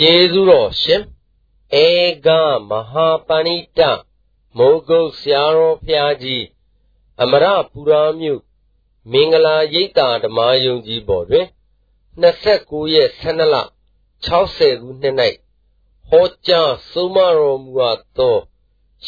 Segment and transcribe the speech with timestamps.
[0.00, 1.02] ကျေးဇူးတော်ရှင်
[1.84, 1.86] ဧ
[2.26, 2.28] က
[2.68, 3.80] မဟာပဏိတ
[4.56, 6.44] မိုးကုတ်ဆရာတော်ဖျားကြီး
[7.22, 8.42] အမရပူရာမြို့
[9.12, 11.46] မင်္ဂလာရိပ်သာဓမ္မယုံကြီးပေါ်တွင်
[12.22, 13.56] 29ရက်12လ
[14.26, 15.14] 60ခုနှစ်၌
[16.08, 18.36] ဟောကြားဆုံးမတော်မူအပ်သော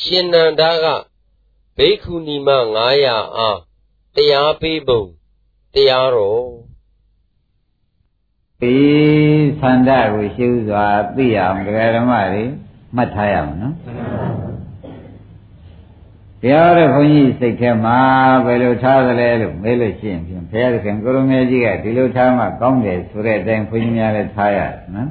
[0.00, 0.86] ရှင်နန္ဒာက
[1.76, 2.48] ဘိက္ခုနီမ
[2.88, 3.58] 900အား
[4.14, 5.02] တရားပေးပုံ
[5.74, 6.67] တရားတော်
[8.62, 8.76] ဒီ
[9.60, 12.44] သန္တာကိုရှုစွာသိအောင်ဒကာဓမ္မတွေ
[12.96, 13.74] မှတ်ထားရအောင်နော်
[16.42, 17.98] တရားတဲ့ဘုန်းကြီးစိတ်ထဲမှာ
[18.46, 25.08] ဘယ်လိုထားသလဲလို့မေးလို့ရှိရင်ဖြင့်ဘုရားသခင်ကိုရမေကြီးကဒီလိုထားမှကောင်းတယ်ဆိုတဲ့အတိုင်းဘုန်းကြီးများလည်းထားရတယ်နော်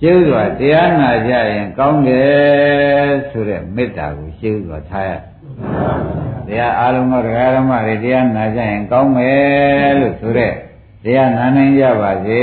[0.00, 5.10] ရှင်းစွာတရားနာကြရင်ကောင်းတယ်ဆိုတဲ့မေတ္တာကိုရှင်းစွာထားရ
[6.46, 10.52] တရားအားလုံးသောတရားဓမ္မတွေတရားနာကြရင်ကောင်းမယ်လို့ဆိုတဲ့
[11.04, 12.40] တရားနာနိုင်ကြပါစေ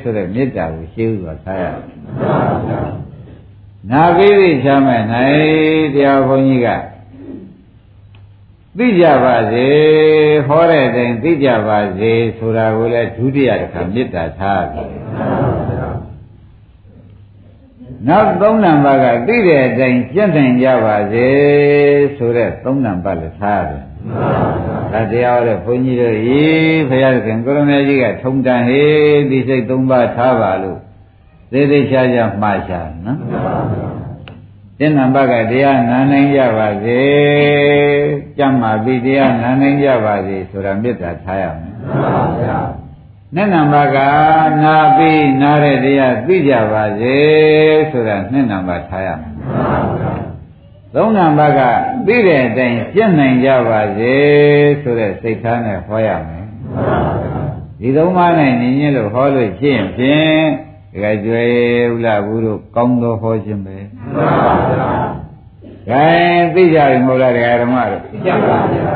[0.00, 1.64] ဆိုတဲ့မေတ္တာကိုရှင်းစွာထားရ
[3.90, 5.36] နာပြီးပြီချမ်းမဲ့နိုင်
[5.94, 6.68] တရားဘုန်းကြီးက
[8.78, 9.68] သိကြပါစေ
[10.48, 14.90] ဟောတဲ့အတိုင်းသိကြပါစေဆိုတာကိုလည်းဒုတိယတစ်ခါမေတ္တာထားတယ်
[18.08, 21.26] နောက်သုံးနံပါတ်ကသိတဲ့အတိုင်းကျင့်နိုင်ကြပါစေ
[22.16, 23.82] ဆိုတဲ့သုံးနံပါတ်လည်းထားတယ်
[24.96, 26.42] ဒါတရားဟောတဲ့ဘုန်းကြီးတို့ဤ
[26.88, 30.78] ဘုရားရှင်ကိုရမေကြီးကထုံတန်ဟေးဒီစိတ်သုံးပါးထားပါလို့
[31.52, 33.18] သေးသေးချာချာမှားချာနော်
[34.78, 37.00] တဲ့နံပါတ်ကတရားနာနိုင်ကြပါစေ
[38.38, 41.72] ကြမ်းမာပြီးတရားနာနိုင်ကြပါစေဆိုတာမေတ္တာထားရမယ်
[43.34, 43.98] နှစ်နံပါတ်က
[44.62, 47.16] နာပြီးနာတဲ့တရားသိကြပါစေ
[47.90, 49.32] ဆိုတာနှစ်နံပါတ်ထားရမယ်
[50.94, 51.60] သုံးနံပါတ်က
[52.06, 54.14] သိတဲ့အတိုင်းကျင့်နိုင်ကြပါစေ
[54.82, 56.44] ဆိုတဲ့စိတ်ထားနဲ့ဟောရမယ်
[57.80, 60.44] ဒီသုံးပါးနဲ့ညီညွတ်လို့ဟောလို့ရှိရင်ဖြင့်
[60.92, 61.44] ဒကာကျွေ
[61.94, 64.90] ဥလာဘူးတို့ကောင်းသောဟောခြင်းပဲမှန်ပါဗျာ။
[65.90, 66.04] ဒါ
[66.54, 68.90] သိကြပြီမဟုတ်လားဒကာဓမ္မတို့သိကြပါဗျာ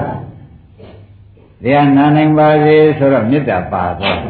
[1.63, 4.19] ။တရားနာနိုင်ပါစေဆိုတော့မေတ္တာပါသွား။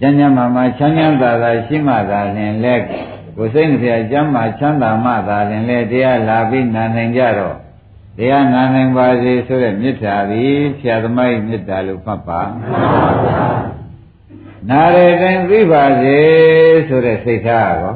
[0.00, 3.00] ကျမ်းကျမ်းမာမာချမ်းချမ်းသာသာရှိမှသာလင်လဲကို
[3.54, 7.56] စိတ်နှဖျားကျမ်းမာချမ်းသာမှသာလင်လဲတရားလာပြီးနာနိုင်ကြတော့
[8.18, 13.44] တရားနာနိုင်ပါစေဆိုတဲ့မေတ္တာသည်ဖြာသမိုင်းမေတ္တာလို့မှတ်ပါမှန်ပါဗျာ
[14.70, 16.18] နာရတဲ့တိုင်းသိပါစေ
[16.88, 17.94] ဆိုတဲ့စိတ်ထားရော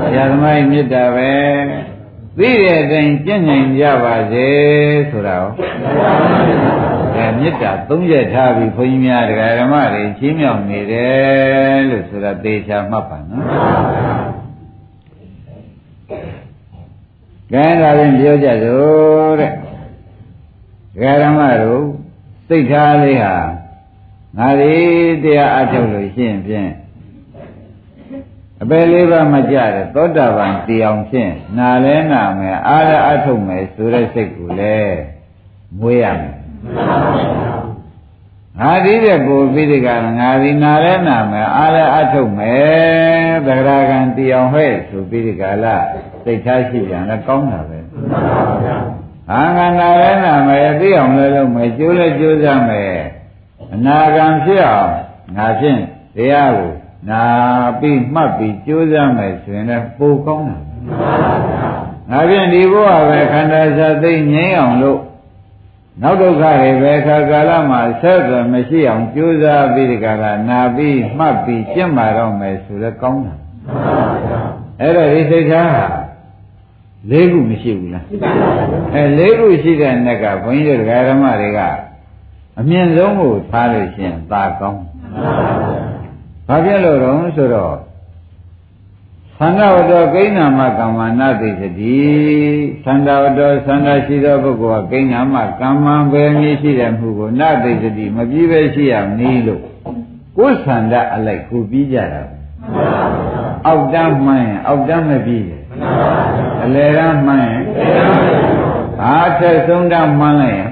[0.00, 1.32] ဆရာသမားမေတ္တာပဲ
[2.38, 4.48] သိတဲ့အတိုင်းကျင့်နိုင်ကြပါစေ
[5.10, 13.44] ဆိုတာရော အဲမေတ္တာသုံးချက်ထားပြီးဘုန်းကြီးများတရားဓမ္မတွေချင်းမြောက်နေတယ်လို့ဆိုတာသေချာမှတ်ပါနော်
[17.52, 19.54] ကဲဒါဖြင့်ပြောကြစို့တဲ့ဒ
[21.02, 21.84] ကာဓမ္မတို့
[22.48, 23.34] စိတ်ထားလေးဟာ
[24.38, 24.74] ငါဒီ
[25.22, 26.70] တရားအထုတ်လို့ရှိရင်ဖြင့်
[28.62, 34.98] အပယ်လေးပါးမကြတဲ့သောတာပန်တရားဖြင့်နာလဲနာမယ်အားလည်းအထုတ်မယ်ဆိုတဲ့စိတ်ကိုလည်း
[35.80, 36.37] မွေးရမယ်
[38.60, 39.88] ငါဒီတဲ့ကိုပြီးဒီက
[40.18, 45.76] ငါဒီနာလဲနာမယ်အားလည်းအထုတ်မယ်သဂရကံတရားဟဲ့ဆိုပြီးဒီကလာ
[46.24, 47.78] စိတ်ထားရှိပြန်လည်းကောင်းတာပဲ
[49.28, 52.94] ဟာငါနာလဲနာမယ်သိအောင်လည်းလုပ်မယ်ကြိုးလည်းကြိုးစားမယ်
[53.74, 54.92] အနာဂံဖြစ်အောင်
[55.36, 55.80] ငါဖြင့်
[56.16, 56.72] တရားကို
[57.10, 57.22] နာ
[57.80, 60.58] ပြီးမှတ်ပြီးကြိုးစားမယ်ဆိုရင်လည်းပိုကောင်းတာ
[62.10, 65.00] ငါဖြင့်ဒီဘဝပဲခန္ဓာစာသိငြိမ်းအောင်လို့
[66.02, 73.34] နောက်ဒုက္ခတွေပဲခါကာလမှာဆက်သွယ်မရှိအောင်ကြိုးစားပြီးဒီကလာနာပြီးမှတ်ပြီးကျင့်မာတော့မယ်ဆိုလည်းကောင်းတာ
[74.80, 75.84] အဲ့တော့ဒီစိတ်ထားဟာ
[77.10, 78.04] လေးခုမရှိဘူးလား
[78.94, 81.60] အဲလေးခုရှိတဲ့နက်ကဘုန်းကြီးတို့ဓမ္မတွေက
[82.58, 84.82] အမြင့်ဆုံးကိုထားလို့ရှိရင်သာကောင်း
[86.48, 87.74] ဘာဖြစ်လို့တော့ဆိုတော့
[89.40, 91.98] သန္တာဝတ္တကိဏ္ဏမကမ္မနာတိသတိ
[92.84, 99.62] သန္တာဝတ္တသန္တာရှိသောပုဂ္ဂိုလ်ကကိဏ္ဏမကမ္မံပဲမည်ရှိတဲ့မှုကိုနာတိသတိမပြီးပဲရှိရမည်လို့
[100.36, 102.22] ကိုယ်သန္တာအလိုက်ကိုပြီးကြတာ
[103.66, 105.62] အောက်တမ်းမှန်းရင်အောက်တမ်းမပြီးဘူး
[106.64, 107.62] အလယ်တမ်းမှန်းရင်
[109.04, 110.70] အားထက်ဆုံးတမ်းမှန်းလိုက်ရင်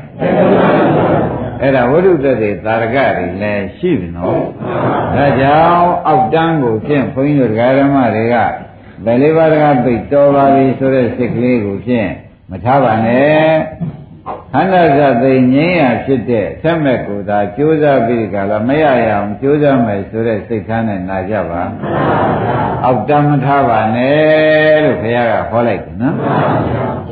[1.60, 4.40] အဲ့ဒါဝိရုဒ္ဓတွေသာရကတွေလည်းရှိပြီနော်
[5.16, 8.36] ဒါကြောင့်အောက်တန်းကိုဖြင့်ဘုန်းကြီးတို့ဓမ္မတွေက
[9.04, 12.08] ဘယ်လေးပါးတကားပိတ်တော်ပါပြီဆိုတဲ့စိတ်ကလေးကိုဖြင့်
[12.50, 13.50] မထားပါနဲ့
[14.52, 21.62] ခန္ဓာသသိငြိမ်းရဖြစ်တဲ့ဆက်မဲ့ကိုသာကြိုးစားပြီးကြလားမရရအောင်ကြိုးစားမယ်ဆိုတဲ့စိတ်ထားနဲ့နာကြပါ
[22.84, 26.16] အောက်တမ်းမထားပါနဲ့လို့ဘုရားကဟောလိုက်တယ်နော်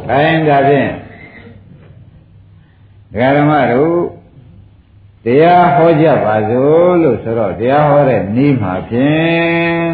[0.08, 0.90] ခိုင်းဒါဖြင့်
[3.38, 3.94] ဓမ္မတို့
[5.24, 9.92] တရားဟောကြပါစို့လို့ဆိုတော့တရားဟောတဲ့ဤမှာဖြင့်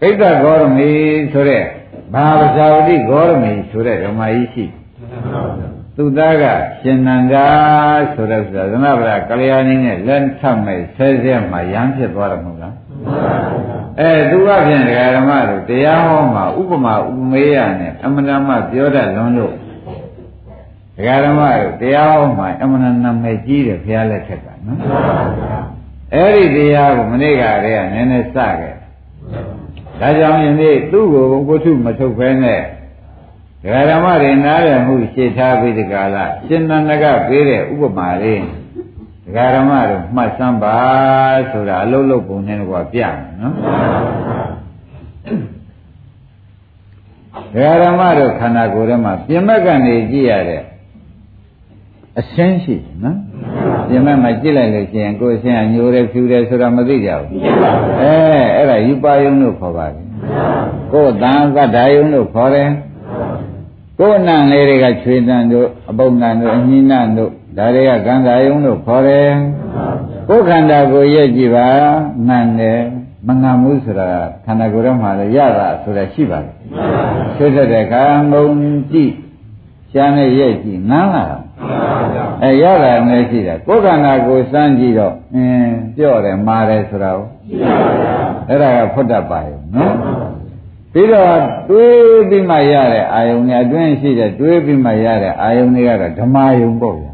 [0.00, 0.92] တဲ့ဣဒ္ဓဂေါရမီ
[1.32, 1.64] ဆိုတဲ့
[2.14, 4.64] ဘာဝဇာဝတိဂေါရမီဆိုတဲ့ဓမ္မကြီးရှိ
[5.96, 6.44] သူသားက
[6.80, 7.48] ရှင်နန္ဒာ
[8.14, 12.74] ဆိုတဲ့ဥစ္စာသမဗရာကလျာဏီနဲ့လက်ထမဲ့ဆဲဆဲမှရမ်းဖြစ်သွားတယ်မဟုတ်လား
[14.00, 19.54] အဲသူကဖြင့်ဒကာဓမ္မတို့တရားဟောမှာဥပမာဥပမေယနဲ့အမှန်တမ်းပြောတတ်လွန်းလို့
[20.96, 24.78] ဒကာဓမ္မတို့တရားဟောမှာအမှန်တမ်းနာမည်ကြီးတယ်ဘုရားလက်ထက်ကနော်
[26.14, 28.74] အဲ့ဒီတရားကိုမနေ့ကတည်းကနည်းနည်းစခဲ့
[30.00, 32.60] ဒါကြောင့်ယနေ့သူ့ကိုဘုထုမထုတ်ဖဲနဲ့
[33.62, 38.42] ဒကာဓမ္မတွေနားရမှုရှင်းထားပြီးဒီကလာရှင်နန္ဒကပေးတဲ့ဥပမာလေး
[39.24, 40.76] ဒကာဓမ္မတို့မှတ်စမ်းပါ
[41.50, 43.54] ဆိုတာအလုံးလုံးပုံနဲ့ကွာပြမယ်နော်
[47.52, 50.62] ဒကာဓမ္မတို့ခန္ဓာကိုယ်ထဲမှာပြင်မက်ကနေကြည့်ရတဲ့
[52.20, 53.18] အရှင်းရှိနော်
[53.88, 57.30] ပြင်မက်မှာကြည့်လိုက်လို့ရှိရင်ကိုယ်ရှင်းကညိုတယ်ဖြူတယ်ဆိုတာမသိကြဘူး
[58.00, 58.14] အဲ
[58.56, 60.04] အဲ့ဒါယူပါယုံလို့ခေါ်ပါတယ်
[60.92, 62.70] ကိုယ်တန်သတ္တယုံလို့ခေါ်တယ်
[63.98, 69.30] ကိုယ်နံလေးတွေကချွေတန်တို့အပုပ်နံတို့အညိနံတို့ဒါတွေကကံသာယုံလို့ခေါ်တယ်
[70.28, 71.68] ကိုယ်ခန္ဓာကိုယ်ရဲ့ကြည့်ပါ
[72.28, 72.80] နံတယ်
[73.26, 74.08] မငံမှုဆိုတာ
[74.44, 76.54] ခန္ဓာကိုယ်ထဲမှာလည်းရတာဆိုတာရှိပါတယ်
[77.36, 78.46] ဆွေးတဲ့အခါငုံ
[78.92, 79.12] ကြည့်
[79.92, 81.38] ရှားနဲ့ရဲ့ကြည့်နမ်းလာတာ
[82.42, 87.26] အဲရတာလည်းရှိတယ်ကိုယ်ခန္ဓာကိုယ်စမ်းကြည့်တော့အင်းပြော့တယ်မာတယ်ဆိုတာကို
[88.48, 89.94] အဲ့ဒါကဖွတ်တတ်ပါရဲ့နော်
[90.92, 91.34] ပြီးတော့
[91.68, 97.12] တွေးပြီးမှရတဲ့အာယုန်နဲ့အတွင်းရှိတဲ့တွေးပြီးမှရတဲ့အာယုန်တွေကတော့ဓမ္မယုံပေါ့ဗျာ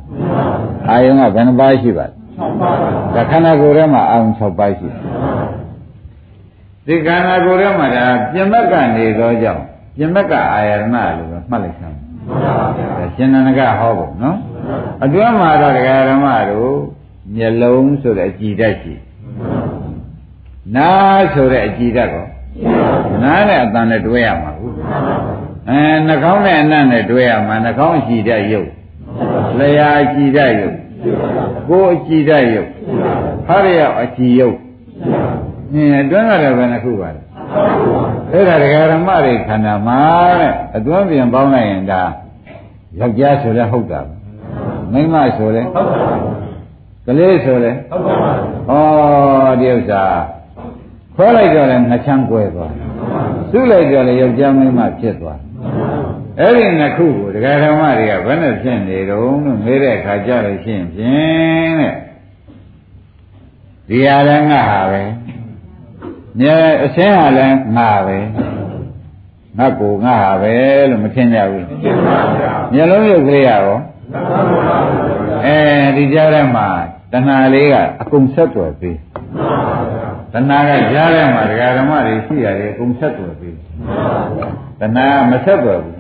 [0.91, 2.12] အာယုန်ကဘယ်နှပါးရှိပါလဲ
[3.15, 4.89] ဒါခန္ဓာကိုယ်ထဲမှာအာယုန်6ပါးရှိ
[6.87, 9.62] ဒီခန္ဓာကိုယ်ထဲမှာဒါပြင်မက်ကနေသောကြောင့်
[9.97, 10.85] ပြင်မက်ကအာယရဏ
[11.19, 12.55] လို့ပဲမှတ်လိုက်ဆမ်းဒါ
[13.17, 14.38] ရှင်နန္ဒကဟောဖို့နော်
[15.05, 16.75] အတွင်းမှာတော့ဒကာဓမ္မတို့
[17.37, 18.94] မျက်လုံးဆိုတဲ့အကြည်ဓာတ်ရှိ
[20.76, 22.26] နားဆိုတဲ့အကြည်ဓာတ်ကော
[23.23, 24.75] နားနဲ့အတန်နဲ့တွဲရမှာဟုတ်
[25.69, 28.70] အဲနှာခေါင်းနဲ့အနံ့နဲ့တွဲရမှာနှာခေါင်းအကြည်ဓာတ်ရုပ်
[29.58, 30.76] လျှာအကြည်ဓာတ်ရုပ်
[31.69, 32.70] ကိုယ်အကြည်ဓာတ်ရုပ်
[33.47, 34.58] ဖရရောက်အကြည်ရုပ်
[35.73, 37.20] အင်းအတွင်းကလည်းဘယ်နှခုပါလဲ
[38.32, 40.00] အဲ့ဒါဒကာဓမ္မတွေခန္ဓာမှာ
[40.41, 42.03] တဲ့အတွင်းပြင်ပေါင်းလိုက်ရင်ဒါ
[43.00, 44.00] ယောက်ျားဆိုလဲဟုတ်တာ
[44.93, 46.43] မိန်းမဆိုလဲဟုတ်ပါဘူး
[47.06, 50.03] ကလေးဆိုလဲဟုတ်ပါဘူးဩဒီဥစ္စာ
[51.17, 52.73] ခေါ်လိုက်တော့လည်းနှချမ်းကွဲသွား
[53.50, 55.41] စုလိုက်တော့လည်းယောက်ျားမိန်းမဖြစ်သွား
[56.39, 61.94] အဲ့ဒီနှစ်ခုကိုဒကာဓမ္မတွေကဘယ်နဲ့ဖြစ်နေတုံးလို့မေးတဲ့အခါကျလို့ရှိရင်ဖြင့်တဲ့
[63.89, 65.03] ဒီဟာလည်းငါဟာပဲ
[66.39, 68.19] မြဲအစင်းဟာလည်းငါပဲ
[69.58, 70.54] ငါကိုငါဟာပဲ
[70.90, 71.66] လို့မထင်ကြဘူး
[72.72, 73.66] မျက်လုံးရုပ်ကလေးရော
[75.44, 75.56] အဲ
[75.96, 76.69] ဒီကြားထဲမှာ
[77.12, 78.99] တဏှာလေးကအကုန်ဆက်သွယ်ပြီး
[80.32, 83.56] တဏှာကကြားထဲမှာဒကာဓမ္မတွေရှိရတယ်အကုန်ဆက်သွယ်ပြီး
[84.81, 85.96] တဏှာမဆက်သွယ်ဘူး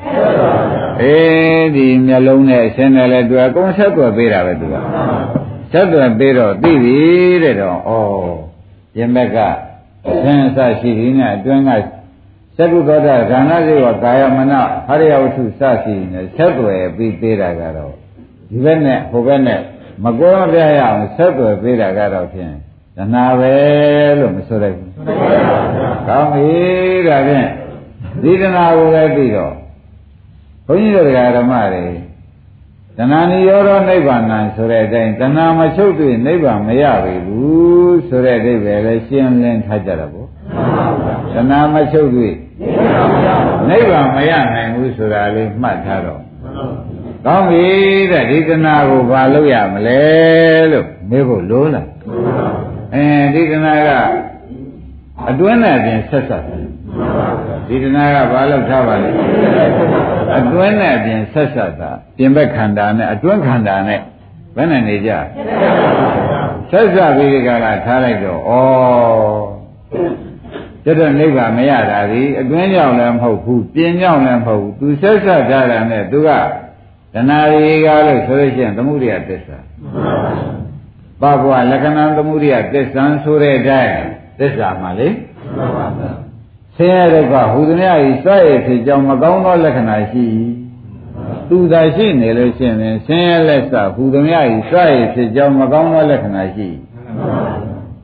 [1.02, 4.76] အေးဒီမျက်လုံးနဲ့အစင်းနဲ့လည်းတွေ့အကုန်ဆက်သွယ်ပေးတာပဲသူက
[5.72, 6.98] ဆက်သွယ်ပေးတော့သိပြီ
[7.42, 7.90] တဲ့တော့ဩ
[8.98, 9.38] ရင်ဘက်က
[10.08, 11.70] အစင်းအစရှိဒီနဲ့အတွင်းက
[12.56, 14.52] သက္ကုသောတာဇာနာစေဝကာယမန
[14.86, 17.92] ဟရိယဝတ္ထုစရှိနေဆက်သွယ်ပြီးသေးတာကတော့
[18.50, 19.60] ဒီဘက်နဲ့ဟိုဘက်နဲ့
[20.04, 22.52] မကွဲမပြရအောင်ဆက်သွယ်ပေးတာကတော့ဖြင့်
[22.96, 23.54] တဏှာပဲ
[24.18, 24.90] လို့မဆိုလိုက်ဘူး။
[26.08, 26.48] ကောင်းပြီ
[27.08, 27.48] ဒါဖြင့်
[28.22, 29.54] ဒီတဏှာကိုလည်းပြီးတော့
[30.66, 31.86] ဘုန်းကြီးတို့ဓမ္မတွေ
[32.98, 40.21] တဏှာနိရောဓနိဗ္ဗာန်ဆိုတဲ့အတိုင်းတဏှာမချုပ်တွေ့နိဗ္ဗာန်မရပြီဘူးဆိုတဲ့အဓိပ္ပာယ်လည်းရှင်းလင်းထားကြတာပေါ့။
[41.34, 42.34] တဏှာမချုပ်တွေ့
[43.68, 46.22] နိဗ္ဗာန်မရနိုင်ဘူးဆိုတာလေးမှတ်ထားတော့
[47.26, 47.66] ကောင်းပြီ
[48.10, 50.00] တဲ့ဒီတဏှာကိုဘာလုပ်ရမလဲ
[50.72, 51.88] လို့မေးဖို့လိုလား
[52.94, 53.90] အဲဒီတဏှာက
[55.30, 56.66] အတွင်းနဲ့ပြင်ဆက်ဆက်တယ်
[57.68, 59.10] ဒီတဏှာကဘာလုပ်ထားပါလဲ
[60.38, 64.00] အတွင်းနဲ့ပြင်ဆက်ဆက်တာပြင်ဘက်ခန္ဓာနဲ့အတွင်းခန္ဓာနဲ့
[64.56, 65.10] ဘယ်နဲ့နေကြ
[66.70, 68.50] ဆက်ဆက်ပြီးဒီကလာထားလိုက်တော့ဩ
[70.84, 76.30] ကျွတ်နိဗ္ဗာန်မရတာဒီအတွင်းကြောင့်လည်းမဟုတ်ဘူးပြင်ကြောင့်လည်းမဟုတ်ဘူးသူဆက်ဆက်ထားတာနဲ့သူက
[77.14, 79.58] တဏှာတွေကလို့ဆိုလို့ရှိရင်သမှုရိယသစ္စာ
[81.20, 83.96] ပဘဝလက္ခဏာသမှုရိယသစ္စာဆိုတဲ့အတိုင်း
[84.38, 85.08] သစ္စာမှလေ
[86.76, 90.26] ဆင်းရဲဒုက္ခဟူသည်များဤစရဲ့ဖြစ်ကြောင်းမကောင်းသောလက္ခဏာရှိ
[91.48, 96.68] သူသာရှိနေလို့ရှိရင်ဆင်းရဲလက်စဟူသည်များဤစရဲ့ဖြစ်ကြောင်းမကောင်းသောလက္ခဏာရှိ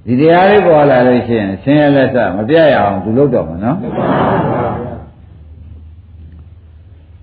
[0.08, 3.80] ဒီတရားလေးပေါ်လာလို့ရှိရင်ဆင်းရဲလက်စမပြတ်ရအောင်သူလုပ်တော့မှာနော်ဒ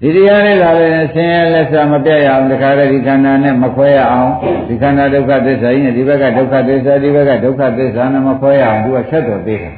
[0.01, 4.31] ဒီတရားလေးလာတယ်ဆင်းရဲလက်စားမပြတ်ရအောင်တခါတည်းဒီခန္ဓာနဲ့မခွဲရအောင်
[4.67, 9.73] ဒီခန္ဓာဒုက္ခသစ္စာကြီးနဲ့ဒီဘက်ကဒုက္ခသစ္စာဒီဘက်ကဒုက္ခသစ္စာနဲ့မခွဲရအောင်သူကဆက်တော်သေးတယ်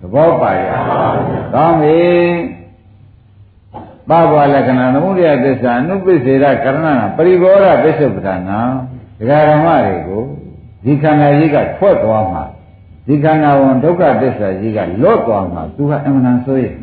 [0.00, 0.68] သဘောပါရဲ့
[1.54, 2.00] ကောင်းပြီ
[4.08, 8.60] ပဘဝလက္ခဏာသမုဒယသစ္စာအနုပ္ပိစေရကရဏနာပရိဘောဓပစ္စုပ္ပဒါနာ
[9.18, 10.24] ဒကာဓမ္မတွေကို
[10.84, 12.42] ဒီခန္ဓာကြီးကထွက်သွားမှာ
[13.06, 16.74] ဒီခန္ဓာဝန်ဒုက္ခသစ္စာကြီးကလွတ်သွားမှာသူကအမှန်တန်ဆိုရင်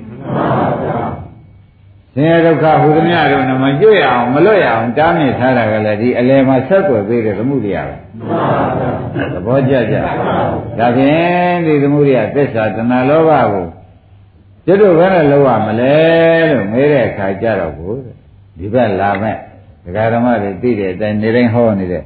[2.14, 7.96] ဆင်းရဲဒုက္ခဟူသမျှတို့နဲ့မကျွတ်ရအောင်မလွတ်ရအောင်တားမြစ်ထားတာကလည်းဒီအလယ်မှာဆက်ွယ်ပေးတဲ့သမှုတရားပဲ
[9.34, 9.96] သဘောကျကြ
[10.80, 13.66] ဒါဖြင့်ဒီသမှုတရားသစ္စာတဏှာလောဘကို
[14.66, 15.96] ကျွတ်တို့ဘယ်နဲ့လောက်ရမလဲ
[16.52, 17.94] လို့မေးတဲ့အခါကျတော့ကို
[18.58, 19.36] ဒီဘက်လာမဲ့
[19.84, 22.04] ဒကာဓမ္မတွေသိတဲ့အတိုင်းနေတိုင်းဟောနေတဲ့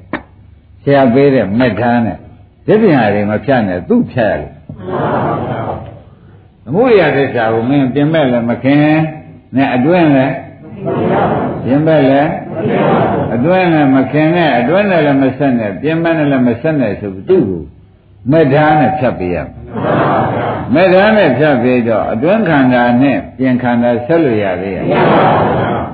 [0.84, 2.18] ဆရာပေးတဲ့မက်ထားနဲ့
[2.66, 4.52] ဒီပြန်ရည်မဖြတ်နဲ့သူ့ဖြတ်ရတယ်
[6.64, 8.80] သမှုရိယသစ္စာကိုမင်းပြင်မဲ့လည်းမခင်
[9.56, 10.36] နဲ့အတွင်းလည်း
[11.66, 12.32] ပြင်မဲ့လည်း
[13.36, 17.64] အတွင်းလည်းမခင်နဲ့အတွင်းလည်းမဆက်နဲ့ပြင်မဲ့လည်းမဆက်နဲ့ဆိုသူ့ကို
[18.32, 19.38] မေတ္တာနဲ့ဖြတ်ပေးရ
[20.74, 24.86] မေတ္တာနဲ့ဖြတ်ပေးတော့အတွင်းခန္ဓာနဲ့ပြင်ခန္ဓာဆက်လို့ရသေးရဲ့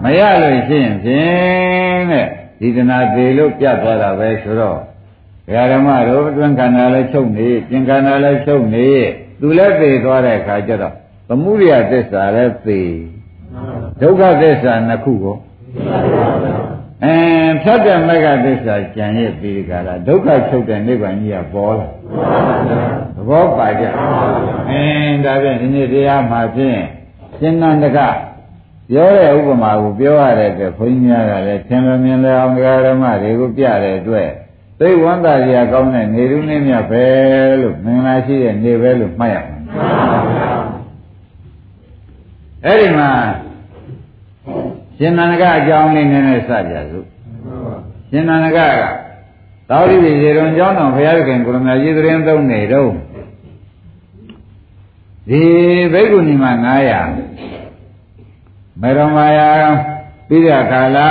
[0.03, 2.27] မရလို့ရှိရင်ဖြင့်တဲ့
[2.59, 4.79] ဒီတနာသေးလို့ပြတ်သွားတာပဲဆိုတော့
[5.71, 8.87] ဓမ္မတို့အတွင်းခန္ဓာလည်းချုပ်နေပြင်ခန္ဓာလည်းချုပ်နေ
[9.41, 10.93] သူလည်းသေသွားတဲ့အခါကျတော့
[11.27, 12.81] သမှုရိယသစ္စာလည်းသေ
[14.01, 15.37] ဒုက္ခသစ္စာနှစ်ခုကို
[17.03, 17.15] အဲ
[17.63, 21.87] ဖြတ်တဲ့မဂ္ဂသစ္စာကြံရဲ့ပြီးကြလားဒုက္ခချုပ်တဲ့နိဗ္ဗာန်ကြီးကပေါ်လာ
[23.15, 23.83] သဘောပါကြ
[24.69, 26.79] အင်းဒါဖြင့်ဒီနေ့တရားမှာဖြင့်
[27.39, 27.99] ရှင်နန္ဒက
[28.91, 32.53] ပြောတဲ့ဥပမာကိုပြောရတဲ့အတွက်ခွင်းများကလည်းသင်္မမြင်လဲအောင်
[32.85, 34.29] ဓမ္မတွေကိုပြတဲ့အတွက်
[34.79, 37.03] သိဝန္တာကြီးကောင်းတဲ့နေရုံးနေမြတ်ပဲ
[37.61, 39.57] လို့မင်္ဂလာရှိတဲ့နေပဲလို့မှတ်ရမှာ
[42.65, 43.09] အဲ့ဒီမှာ
[44.97, 47.05] ရှင်နန္ဒကအကြောင်းလေးနည်းနည်းစကြစို့
[48.09, 48.83] ရှင်နန္ဒကက
[49.69, 52.89] သောတိပိရေရုံကျောင်းတော်ဘုရားခင်ကိုရမကြီးသတင်းသုံးနေတော့
[55.29, 55.41] ဒီ
[55.93, 57.58] ဘိက္ခုနီမ900
[58.81, 59.49] မေရမယာ
[60.27, 61.07] ပြီးတဲ့အခါလာ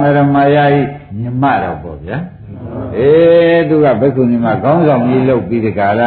[0.00, 0.80] မေရမယာဤ
[1.18, 2.16] မြမတော့ပေါ့ဗျာ
[2.98, 6.02] အေးသူကဘိက္ခုနီမခေါင်းဆောင်ကြီးလုပ်ပြီးဒီကာလ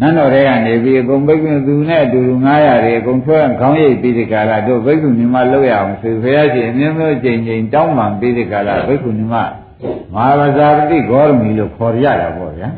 [0.00, 9.36] နန်းတော်ထဲကနေပြီးအကုန်ဘိက္ခုသူနဲ့အတူတူ900တွေအကုန်ထွက်ခေါင်းရိပ်ပြီးဒီကာလတို့ဘိက္ခုနီမလောက်ရအောင်ဆိုဘုရားရှင်အမျိုးမျိုးကြိမ်ကြိမ်တောင်းပန်ပြီးဒီကာလဘိက္ခုနီမမ
[10.14, 12.68] ဟာဗဇာတိဂေါရမီလို့ခေါ်ရတာပေါ့ဗျာ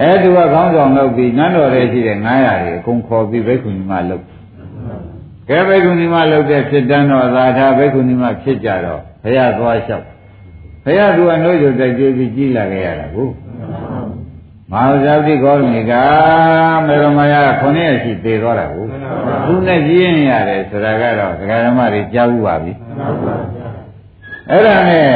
[0.00, 4.22] အဲသူကခေါင်းဆောင်လုပ်ပြီးနန်းတော်ထဲရှိတဲ့900တွေအကုန်ခေါ်ပြီးဘိက္ခုနီမလုပ်
[5.52, 10.06] ကဲဘိက္ခုနီမလုပ်တဲ့ဖြစ်တန်းတော့သာသာဘိက္ခုနီမဖြစ်ကြတော့ဘုရားသွားလျှောက်
[10.84, 13.28] ဘုရားသူကနှုတ်ကြတိုက်ကြပြီးကြီးလာခဲ့ရတာကို
[14.72, 15.92] မဟာဇာတိဂေါရမီက
[16.86, 18.84] မေရမယခုနှစ်ရက်ရှိသေသွားတာကို
[19.46, 22.72] သူနဲ့ကြီးရင်ရတယ်ဆိုတာကတော့ဒကာဓမ္မတွေကြားဘူးပါပြီ
[24.50, 25.08] အဲ့ဒါနဲ့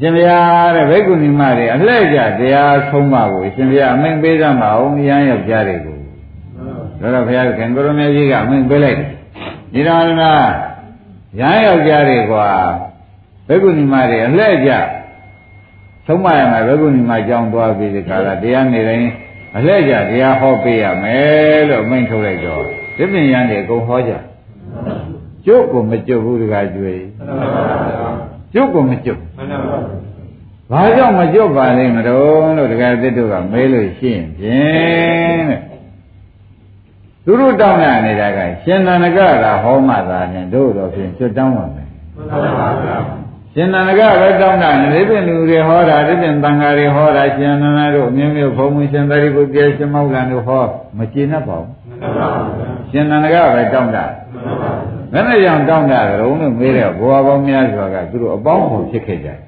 [0.00, 0.38] ရှင်ဗျာ
[0.74, 5.96] တဲ့ဘိက္ခုနီမတွေအလှည့်ကြတရားဆုံးမကိုရှင်ဗျာအမိန်ပေးသမှာအောင်ရမ်းယောက်ျားတွေကို
[7.00, 9.19] ဒါတော့ဘုရားခင်ကိုရမေကြီးကအမိန်ပေးလိုက်တယ်
[9.72, 10.32] ဒီတော်နာ
[11.40, 12.48] ရမ်းယောက်ျားတွေကွာ
[13.46, 14.70] ဘိက္ခုနီမတွေအလှည့်ကြ
[16.06, 19.10] ဆုံးမရမယ်ဘိက္ခုနီမကြောင်းသွားပြီးဒီကလာတရားနေတိုင်း
[19.56, 22.62] အလှည့်ကြတရားဟောပေးရမယ်လို့အမိန်ထုတ်လိုက်တော့
[22.96, 24.12] ဒီပင်ရန်တွေအကုန်ဟောကြ
[25.46, 27.02] ကျုပ်ကိုမကျုပ်ဘူးတကားကျွေး
[28.54, 29.20] ကျုပ်ကိုမကျုပ်
[30.72, 35.69] ဘာကြောင့်မကြွပါလိမ့်မတော်လို့တကယ်သစ်တို့ကမေးလို့ရှိရင်ဖြင့်တဲ့
[37.24, 41.88] သူတို့တောင်းရနေတာကရှင်သန္နကကဟောမှသာနဲ့တို့တော့ဖြင့်ကျွတ်တောင်းပါမယ်
[43.54, 50.62] ရှင်သန္နကပဲတောင်းတာနေပြင်လူတွေဟောတာဒီပြင်တန်ဃာတွေဟောတာရှင်နန္ဒတို့အမျိုးမျိုးဘုံမရှင်သတိပုတ္တရာရှင်မောက္ကလန်တို့ဟော
[50.98, 51.70] မကျေနပ်ပါဘူး
[52.90, 54.04] ရှင်သန္နကပဲတောင်းတာ
[55.12, 59.38] ဘယ်နဲ့ကြောင့်တောင်းတာကြုံလို့မေးတဲ့ဘဝပေါင်းများစွာကသူတို့အပေါင်းဖော်ဖြစ်ခဲ့ကြတယ်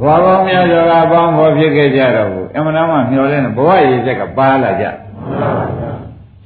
[0.00, 4.84] ဘဝပေါင်းများစွာကအပေါင်းဖော်ဖြစ်ခဲ့ကြတော့ဘူးအမှန်တမ်းမှမျောလဲဘဝရည်ချက်ကပါလာကြ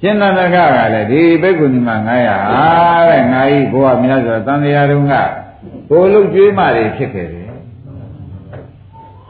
[0.00, 0.56] ရှင်နန္ဒကက
[0.94, 2.64] လည်းဒီဘိက္ခုနီမ900ဟာ
[3.10, 5.14] တဲ့ငါဤဘဝများစွာတန်တရားတုန်းက
[5.90, 7.48] ကိုလုတ်ကျွေးမှတွေဖြစ်ခဲ့တယ်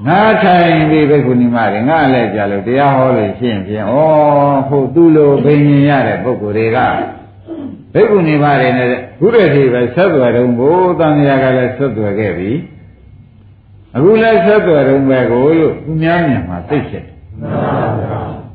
[0.06, 3.94] ငါထိုင်ပြီးဘိက္ခုနီမတွေငါလည်းကြလို့တရားဟောလို့ရှင်းဖြင့်ဩ
[4.68, 6.78] ဟုတ်သူ့လိုဘိညာရတဲ့ပုဂ္ဂိုလ်တွေက
[7.92, 8.88] ဘိက္ခုနီမတွေနဲ့
[9.20, 12.50] ဘုရားကြီးပဲဆက်သွယ်တော့ဘိုးတန်တရားကလည်းဆက်သွယ်ခဲ့ပြီ
[13.96, 17.06] အခုလည်းဆက်သွယ်တော့ပဲကိုလို့သူများမြင်မှာသိချက်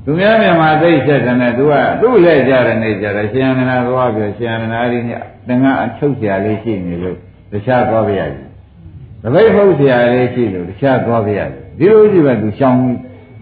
[0.04, 7.16] သူများမြင်မှာသိချက်တယ်နဲ့သူကသူ့လက်ကြတဲ့နေကြတယ်ရှင်အနန္ဒသွားပြောရှင်အနန္ဒရီနဲ့တန်ခါအချုပ်เสียလေးရှိနေလို့
[7.52, 8.32] တခြားသွားပြရည်
[9.22, 12.80] တပိတ်ဖုတ်เสียလေးရှိလို့တခြားသွားပြရည်ဒီလိုကြည့်ပဲသူရှောင်း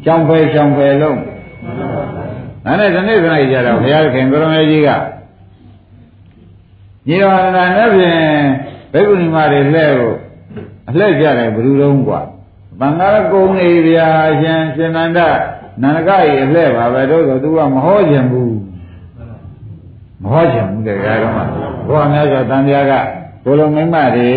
[0.05, 1.21] ရှောင်းဖယ်ရှောင်းဖယ်လုံး
[2.65, 4.91] ဒါနဲ့ဒီနေ့ခဏကြတော့ဘုရားခင်ကိုရမေကြီးက
[7.07, 8.21] ညီတော်ရဏနဲ့ဖြင့်
[8.93, 10.13] ဘိက္ခုနီမတွေလှဲ့ကို
[10.89, 12.23] အလှဲ့ကြတယ်ဘယ်လိုလုံးกว่า
[12.81, 14.09] ဘင်္ဂါကုံနေဗျာ
[14.41, 15.21] ရှင်ရှင်နန္ဒ
[15.82, 18.56] နန္ဒကကြီးအလှဲ့ပါပဲတို့ဆိုသူကမဟောခြင်းဘူး
[20.22, 21.46] မဟောခြင်းဘူးတရားတော်မှာ
[21.88, 22.94] ဘုရားများစွာတန်တရားက
[23.44, 24.30] ကိုလိုမိမတွေ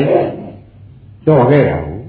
[1.26, 2.00] တော့ခဲ့တာဘူး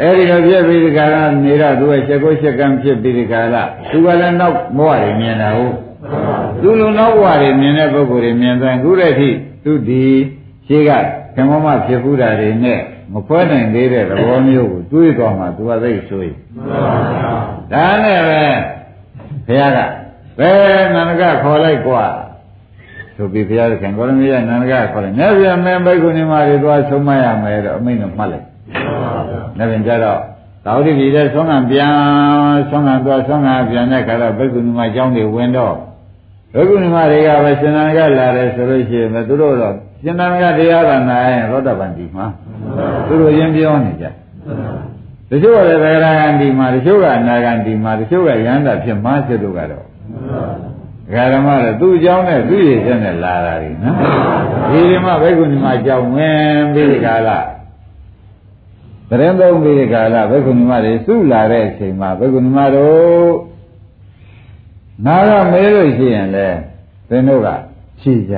[0.00, 3.56] အဲ့ဒီတော့ပြည့်ပြီးဒီကရနေတော့သူကချက်ကိုချက်ကံဖြစ်ပြီးဒီကရ
[3.90, 5.74] သူကလည်းနောက်ဘဝတွေမြင်တာဟုတ်
[6.62, 9.28] သူလုံနောက်ဘဝတွေမြင်တဲ့ပုဂ္ဂိုလ်တွေမြင်တဲ့ခုတည်းထိ
[9.64, 10.04] သူဒီ
[10.66, 10.90] ရှိက
[11.36, 12.80] ဓမ္မမဖြစ်ဘူးတာတွေနဲ့
[13.12, 16.36] မခွဲနိုင်သေးတဲ့သဘောမျိုးကိုတွေးသွားမှသူကသိဆိုရင်
[17.73, 18.41] ဒါနဲ့ပဲ
[19.47, 19.79] ဘုရားက
[20.39, 22.05] ဘယ်နန္ဒကခေါ်လိုက်กว่า
[23.15, 28.45] ဆိုပြီးဘုရားခင်ကောရမီးရနန္ဒကခေါ်လိုက်။နေပြန်မင်းဘိက္ခုနီမတွေသွားဆုံးမရမယ်တော့အမိန့်တော့မှတ်လိုက်။
[29.57, 30.19] နေပြန်ကြတော့
[30.65, 31.91] သာဝတိပြည်တဲ့ဆုံးခံပြန်
[32.69, 35.75] ဆုံးခံသွားဆုံးခံပြန်တဲ့ခါတော့ဘိက္ခုနီမအကြောင်းတွေဝင်တော့
[36.53, 42.25] ဘိက္ခုနီမတွေကပဲရှင်နန္ဒကလာတယ်ဆိုလို့ရှိရင်သူတို့တော့ရှင်နန္ဒကတရားကနာရင်သောတပန်ဒီမှာ
[43.07, 44.05] သူတို့ရင်းပြောနေကြ
[45.30, 49.84] တချို့ကလည်းဗေဒဂန္ဒီမှာတချို့ကအနာဂန္ဒီမှာတချို့ကယန္တာဖြစ်မှဖြစ်တို့ကတော့
[51.12, 53.96] ဂရမလည်းသူ့အကြောင်းနဲ့သူ့ရည်ချက်နဲ့လာတာလေနော်
[54.70, 57.28] ဒီဒီမှာဘိက္ခုနီမအကြောင်းဝင်ပြီးဒီကာလ
[59.10, 63.32] တရင်သုံးပြီးဒီကာလဘိက္ခုနီမတွေစုလာတဲ့အချိန်မှာဘိက္ခုနီမတို့
[65.06, 66.48] နာရမေးလို့ရှိရင်လေ
[67.08, 67.48] သင်တို့က
[68.00, 68.34] ဖြေကြ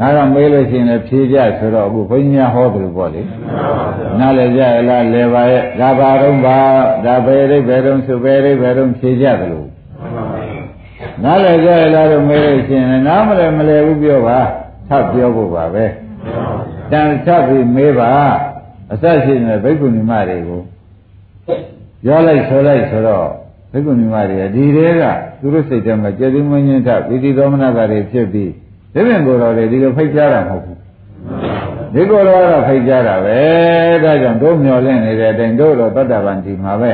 [0.00, 3.22] ငါကမေးလို့ရှိရင်လည်းဖြေကြဆိုတော့အခုဘုန်းကြီးများဟောတယ်လို့ပေါ့လေ
[4.18, 6.58] နားလည်ကြရလားလဲပါရဲ့ဒါပါတော့ပါ
[7.04, 9.68] ဒါဘယ်ရိပ်ဘယ်တော့ဆိုဘယ်ရိပ်ဘယ်တော့ဖြေကြတယ်လို့
[11.24, 14.38] နားလည်ကြရလားတော့မေးလို့ရှိရင်နားမလဲမလဲဘူးပြောပါ
[14.88, 15.84] ထပ်ပြောဖို့ပါပဲ
[16.92, 18.10] တန်ထပ်ပြီးမေးပါ
[18.92, 20.60] အစရှိနေဘိက္ခုနီမတွေကို
[22.04, 23.28] ပြောလိုက်ဆိုလိုက်ဆိုတော့
[23.72, 25.02] ဘိက္ခုနီမတွေကဒီတွေက
[25.40, 28.50] သူတို့စိတ်ထဲမှာကျေသိမွင်းချင်းထဝိသီသောမနတာတွေဖြစ်ပြီး
[28.92, 30.78] ဒီပြင်ကိုယ်တော်တွေဒီလိုဖိတ်ကြားတာမဟုတ်ဘူး
[31.94, 33.40] ဒီကိုယ်တော်ကတော့ဖိတ်ကြားတာပဲ
[34.04, 36.92] ဒါကြောင့်တို့မျောလင့်နေတဲ့အတိုင်းတို့တော့တတ္တဗံဒီမှာပဲ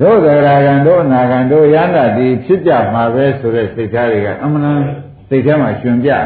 [0.00, 4.80] တို့သရဂံတို့အနာဂံတို့ယန္တာဒီဖြစ်ကြမှာပဲဆိုတဲ့စိတ်ထားတွေကအမှန်တန်
[5.28, 6.24] စိတ်ထဲမှာရှင်ပြတယ်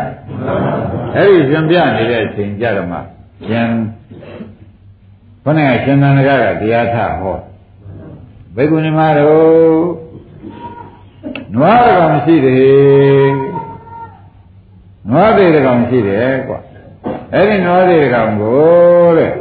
[1.16, 2.98] အဲဒီရှင်ပြနေတဲ့အချိန်ကြတော့မှ
[3.50, 3.62] ယံ
[5.44, 7.38] ခொနဲ့ရှင်သန္တကကတရားထဟော
[8.56, 9.78] ဘိက္ခုနီမတို့
[11.54, 13.55] နွားတော်မရှိသေး
[15.10, 16.58] နွားသေးတကောင်ရှိတယ်ကွာ
[17.34, 19.32] အဲ့ဒီနွားသေးတကောင်ကိုတဲ့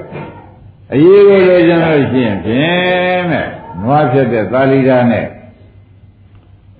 [0.93, 3.47] အရေးကိုလိုချင်လို့ရှိရင်ဖြင့်တဲ့
[3.81, 5.25] နွားဖြစ်တဲ့သာလီဓာနဲ့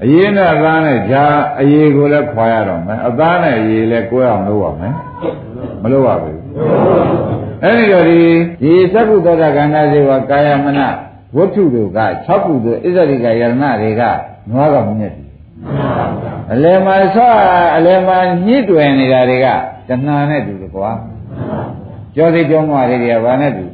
[0.03, 1.25] အရေးနဲ့အသားနဲ့ဂျာ
[1.59, 4.93] အရေးကိုလည်းခွာရတော့မယ်အသားနဲ့အရေးလည်းကိုယ်အောင်လုပ်ရမယ်
[5.81, 6.39] မလုပ်ရဘူး
[7.63, 8.21] အဲ့ဒီတော့ဒီ
[8.61, 10.79] ဒီသက္ကုသောတာကန္နာဇေဝကာယမန
[11.35, 14.01] ဝတ္ထုတို့က6ခုသို့ဣဇရိကယရဏတွေက
[14.49, 15.15] နွားကောင်မြတ်
[16.53, 17.31] အလယ်မှာဆော
[17.75, 19.47] အလယ်မှာညှိတွယ်နေတာတွေက
[19.87, 20.91] တဏှာနဲ့တူတယ်ကွာ
[22.15, 23.65] ကြောသိကြောင်းမတွေကဘာနဲ့တူ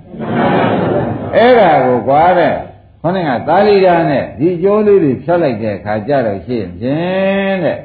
[1.35, 2.53] အဲ့ဒါကိုကွာတဲ့
[3.01, 7.77] ခေါင်းကသာလီဓာနဲ့ဒီကြောလေးတွေဖြတ်လိုက်တဲ့အခါကျတော့ရှိရင်ဖြင့်တဲ့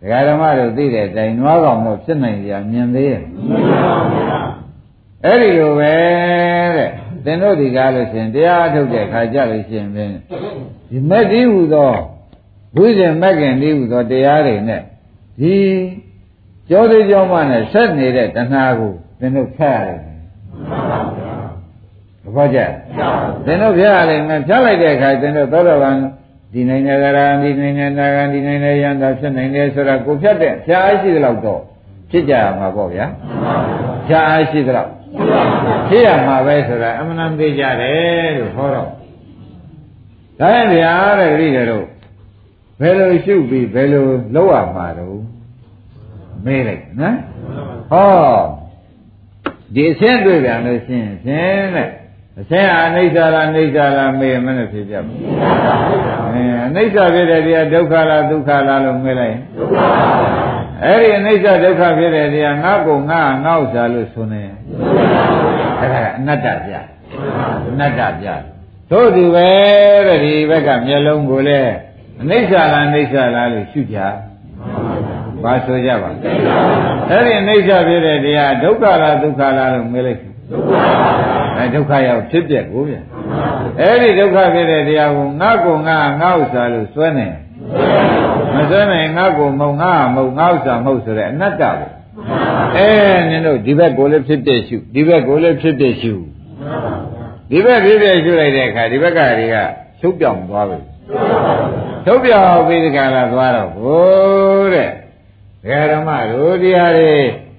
[0.00, 3.22] ဒကာဓမ္မတို့သိတဲ့အတိုင်းနွားကောင်တော့ဖြစ်နိုင်ကြမြင်သေးရဲ့
[5.24, 5.94] အဲ့ဒီလိုပဲ
[6.76, 6.90] တဲ့
[7.24, 10.10] သင်တို့ဒီကားလို့ရှင်တရားထုတ်တဲ့အခါကျလို့ရှိရင်ဖြင့်
[10.90, 11.92] ဒီမက်ဒီဟူသော
[12.76, 14.82] ဝိဇ္ဇင်မက္ခင်လေးဟူသောတရားတွေနဲ့
[15.40, 15.54] ဒီ
[16.70, 19.98] ကြောသေးကြောမှနဲ့ဆက်နေတဲ့တဏှာကိုသင်တို့ဖျက်ရတယ်
[22.22, 22.58] သဘောကျ
[23.46, 25.90] သင်တို့ဖျက်ရလိမ့်မယ်ဖျက်လိုက်တဲ့အခါသင်တို့သောတော်ကံ
[26.52, 31.60] ဒီနိုင်နေကြရာဒီနိုင်နေနာဂံဒီနိုင်နေရန်တာဖြစ်နိုင်တယ်ဆိုတာကိုဖြတ်တဲ့ဖျက်အားရှိသလောက်တော့
[32.10, 33.06] ဖြစ်ကြရမှာပေါ့ဗျာ
[34.08, 34.90] ဖျက်အားရှိသလောက်
[35.88, 38.88] ဖြစ်ရမှာပဲဆိုတာအမှန်တန်သိကြတယ်လို့ဟောတော့
[40.40, 41.84] ဒါရင်ဗျာတဲ့ဂရိတွေတို့
[42.80, 45.18] ဘယ်လိုရှုပြီးဘယ်လိုလုပ်ရမှာတော့
[46.44, 47.16] မေးလိုက်နော်
[47.90, 48.10] ဟော
[49.74, 51.88] ဒီအဆင်းတွေ့ပြန်လို့ရှင်းဖြင်းတဲ့
[52.40, 55.18] အဆင်းအနိစ္စလားအိဋ္ဌလားမေးမနဲ့ဖြစ်ကြဘူး
[56.32, 59.86] အဲအနိစ္စဖြစ်တဲ့တရားဒုက္ခလားဒုက္ခလားလို့မေးလိုက်ဒုက္ခပါ
[60.84, 64.42] အဲ့ဒီအနိစ္စဒုက္ခဖြစ်တဲ့တရားငါ့ကိုငါငါ့ဥစ္စာလို့ဆိုနေ
[65.80, 66.72] အဲ့ဒါကအနတ္တပြ
[67.70, 68.26] အနတ္တပြ
[68.90, 69.48] တို့ဒီပဲ
[70.06, 71.74] တဲ့ဒီဘက်ကမျက်လုံးကိုလည်း
[72.22, 73.98] အနိစ္စလားအိဋ္ဌလားလို့ရှုကြ
[75.42, 76.10] ဘာဆိုကြပါ
[77.10, 80.72] အဲ့ဒီအိဋ္ဌဖြစ်တဲ့တရားဒုက္ခလားဒုက္ခလားလို့မေးလိုက်ဒုက္ခ
[81.56, 82.96] အဲဒုက္ခရောက်ဖြစ်ပြက်ကိုဗျ
[83.80, 87.28] အဲ့ဒီဒုက္ခဖြစ်တဲ့တရားကိုငါ့ကိုငါငါ့ဥစ္စာလို့စွဲနေ
[88.54, 91.86] မစွဲနိုင်ငါ့ကိုမုံငါမုံငါ့ဥစ္စာမဟုတ်ဆိုတဲ့အနတ္တပဲ
[92.76, 92.88] အဲ
[93.30, 96.14] နင်တို့ဒီဘက်ကိုလည်းဖြစ်ပြက်ရှုဒီဘက်ကိုလည်းဖြစ်ပြက်ရှု
[97.50, 99.56] ဒီဘက်ဖြစ်ပြက်ရှုလိုက်တဲ့အခါဒီဘက်ကတွေက
[100.00, 100.78] ချုပ်ပြောင်သွားပြီ
[102.04, 107.14] ထုတ်ပြောပြီးဒီကလာသွားတော့ဘိုးတဲ့ဒကာဓမ္မတို့တရားတွေ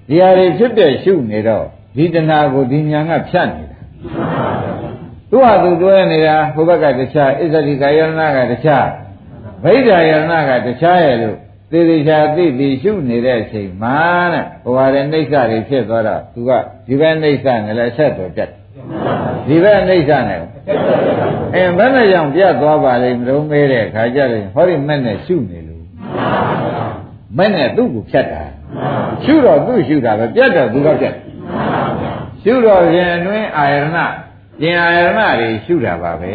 [0.10, 3.80] တရားတွေဖြစ်ပြရှုနေတော့ဒီတဏှာကိုဒီညာကဖြတ်နေတာ
[5.30, 8.88] သူ့ဟာသူတွဲနေတာဟိုဘက်ကတခြားအစ္ဆတိကာယရဏကတခြား
[9.64, 11.38] ဗိဓာယရဏကတခြားရဲ့လို့
[11.72, 13.98] သေသေးချာသိသိရှုနေတဲ့အချိန်မှာ
[14.34, 16.52] တဲ့ဟိုဟာတဲ့နှိစ္စတွေဖြစ်သွားတော့သူက
[16.88, 18.52] ဒီဘက်နှိစ္စနဲ့လည်းဆက်တော်ပြတ်
[19.48, 20.40] ဒီဘက်နှိစ္စနဲ့
[21.56, 25.84] အဲဘယ်နဲ့ကြောင့်ပြတ်သွားပါလိမ့်မလို့မေးတဲ့ခါကြတယ်ဟောဒီမဲ့နဲ့ရှုနေလို့
[27.38, 28.44] မဲ့နဲ့သူ့ကိုဖြတ်တာ
[29.24, 31.16] ရှုတော့သူ့ရှုတာပဲပြတ်တော့သူကပြတ်
[32.44, 33.98] ရှုတော့ရင်အတွင်းအာယရဏ
[34.62, 36.34] ကျင်အာယရဏတွေရှုတာပါပဲ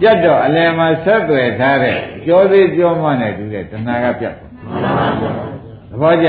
[0.00, 4.40] ပြတ်တော့အလယ်မှာဆက်သွယ်ထားတဲ့ကြောသေးကြောမနဲ့တူတဲ့တဏှာကပြတ်သ
[6.00, 6.28] ဘောကျ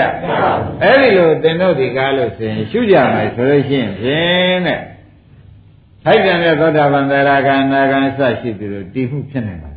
[0.82, 4.80] အဲ့ဒီလိုသင်တို့ဒီကားလို့ဆိုရင်ရှုကြမယ်ဆိုလို့ရှိရင်ဖြင့်တဲ့
[6.05, 9.71] ထိုက်တန်တဲ့သောတာပန်သရဂံနာဂံစရှိသူတို့တည်မှုဖြစ်နေပါ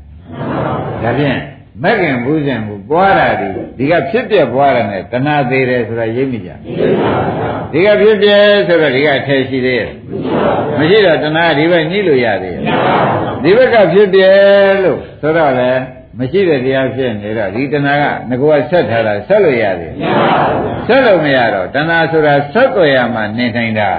[1.02, 1.38] ဒါဖြင့်
[1.82, 6.50] မက္ခင်ဘူးဇင်ကိုပွားတာဒီဒီကဖြစ်ပြပွားတာနဲ့တဏှာသေးတယ်ဆိုတာရိပ်မိကြ
[7.72, 8.28] ဒီကဖြစ်ပြ
[8.66, 9.90] ဆိုတော့ဒီကထဲရှိသေးရဲ့
[10.78, 12.62] မရှိတော့တဏှာဒီဘက်ညှိလို့ရသေးရဲ့
[13.42, 14.20] ဒီဘက်ကဖြစ်ပြ
[14.82, 15.70] လို့ဆိုတော့လေ
[16.18, 20.14] မရှိတဲ့တရားဖြစ်နေတော့ဒီတဏှာကငကောကဆက်ထားတာဆက်လို့ရသေးရဲ့
[20.86, 23.90] ဆက်လို့မရတော့တဏှာဆိုတာဆက်ွယ်ရမှနေနိုင်တာ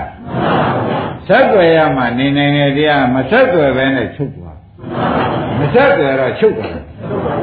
[1.27, 4.57] ဆက်ွယ်ရမှနေနိုင်တယ်တရားမဆက်ွယ်ပဲနဲ့ချုပ်သွား
[5.59, 6.71] မဆက်ွယ်တော့ချုပ်သွား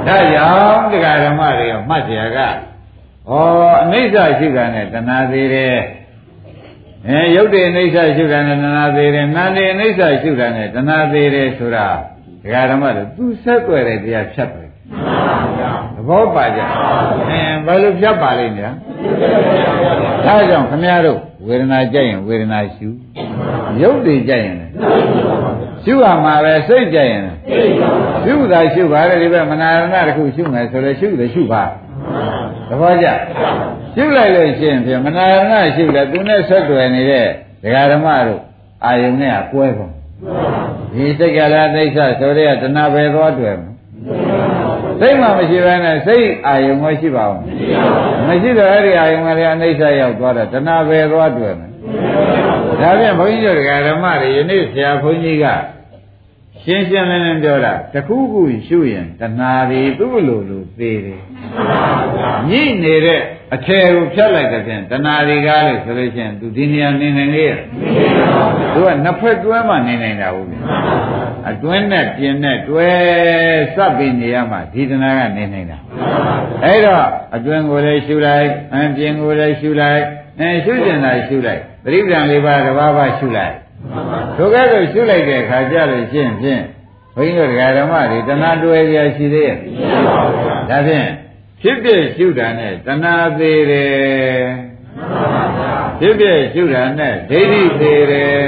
[0.06, 2.46] ဒါကြောင့်တရားဓမ္မတွေကမှတ်ကြရကဩ
[3.82, 5.78] အနိစ္စရှိတာနဲ့တဏှာသေးတယ်
[7.08, 11.86] အဲရုပ်တည်အိဋ္ဌရှုတာနဲ့တဏှာသေးတယ်နာမ်တည်အိဋ္ဌရှုတာနဲ့တဏှာသေးတယ်ဆိုတာ
[12.42, 14.70] ဒကာဓမ္မတို့သူဆက်ွယ်တဲ့တရားဖြတ်တယ်
[15.94, 18.74] သဘောပါကြအဲဘယ်လိုဖြတ်ပါလိမ့်များ
[20.26, 22.88] ဒါကြောင့်ခမရတို့ ဝေဒနာကြိုက်ရင်ဝေဒနာရှု
[23.82, 24.56] ရုပ်တည်ကြိုက်ရင်
[25.84, 27.24] ရှုရမှာပဲစိတ်ကြိုက်ရင်
[28.24, 31.62] ရှုတာရှုပါလေဒီဘက်မနာရဏတစ်ခုရှုမယ်ဆိုလဲရှုတယ်ရှုပါ
[32.68, 33.06] သဘောကျ
[33.94, 37.26] ရှုလိုက်လို့ရှိရင်ဖြင့်မနာရဏရှုတယ်သူနဲ့ဆက်တွယ်နေတဲ့
[37.62, 38.42] ဒကာဓမ္မတို့
[38.84, 39.92] အာယုန်နဲ့ကွဲကုန်
[40.92, 43.72] ဒီစိတ်ကလည်းသိစ္စာဆိုတဲ့တဏှာပဲသွားတွေ့မယ်
[45.00, 47.42] စိတ်မှမရှိဘဲနဲ့စိတ်အာယုံမရှိပါဘူး
[48.28, 51.70] မရှိတော့အဲ့ဒီအာယုံကလည်းအနိစ္စရောက်သွားတာတဏှာပဲသွားတွေ့မယ်
[52.80, 53.56] ဒါပြန်ဘုန်းကြီးတို့
[53.88, 55.46] ဓမ္မတွေယနေ့ဆရာဘုန်းကြီးက
[56.64, 61.20] ရှင်းရှင်းလင်းလင်းပြောတာတခုခုရှုရင်တဏှာတွေသူ့လိုလိုသေးတယ်
[62.48, 63.20] ညှိနေတဲ့
[63.54, 67.46] အထယ်ကိုဖြတ်လိုက်တဲ့ဖြင့်တဏှာတွေကားလို့ဆိုလို့ရှိရင်သူဒီနေရာနေနိုင်လေ
[68.74, 70.56] သူကနှစ်ဖက်တွဲမှနေနိုင်တာဟုတ်ပြီ
[71.48, 72.88] အတွင်းနဲ့ပြင်နဲ့တွဲ
[73.74, 75.78] စပ်ပြီးနေရမှဒီတဏှာကနေနိုင်တာ
[76.64, 77.04] အဲ့တော့
[77.36, 80.02] အတွင်းကိုလည်းရှုလိုက်အပြင်ကိုလည်းရှုလိုက်
[80.40, 83.54] အဲရှုကျင်တာရှုလိုက်ပရိပ္ပံလေးပါးတစ်ပါးပါရှုလိုက်
[84.36, 86.62] တို့ကဲတော့ရှုလိုက်တဲ့အခါကျလို့ရှင်းဖြင့်
[87.16, 89.56] ဘုန်းကြီးတို့ဓမ္မတွေတဏှာတွဲကြရှိသေးရဲ့
[90.70, 91.06] ဒါဖြင့်
[91.60, 94.42] ဖြစ်ဖြစ်ရှုတာနဲ့တဏှာသေးတယ်
[96.00, 98.42] ဖြစ်ဖြစ်ရှုတာနဲ့ဒိဋ္ဌိသေးတယ်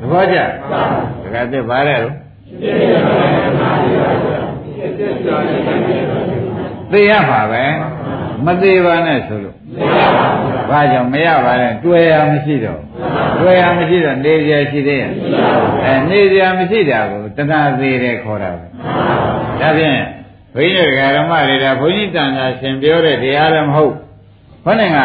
[0.00, 0.82] သဘောကျဒါ
[1.32, 2.14] ကတည်းကဗါရဲလို့
[6.90, 7.64] သိရပါပဲ
[8.44, 9.56] မသေးပါနဲ့ဆိုလို့
[10.70, 12.80] ဘာကြောင့်မရပါနဲ့တွေ့ရမရှိတော့
[13.40, 15.10] တွေ့ရမရှိတော့နေရရှိသေးရဲ့
[15.84, 18.66] အဲနေရမရှိတာကိုတဏှာသေးတယ်ခေါ်တာပဲ
[19.60, 20.00] ဒါဖြင့်
[20.54, 23.94] ဘုန်းကြီးဓမ္မတွေဒါဘုန်းကြီးတန်တာရှင်ပြောတဲ့တရားလည်းမဟုတ်
[24.64, 24.98] ခေါင်းက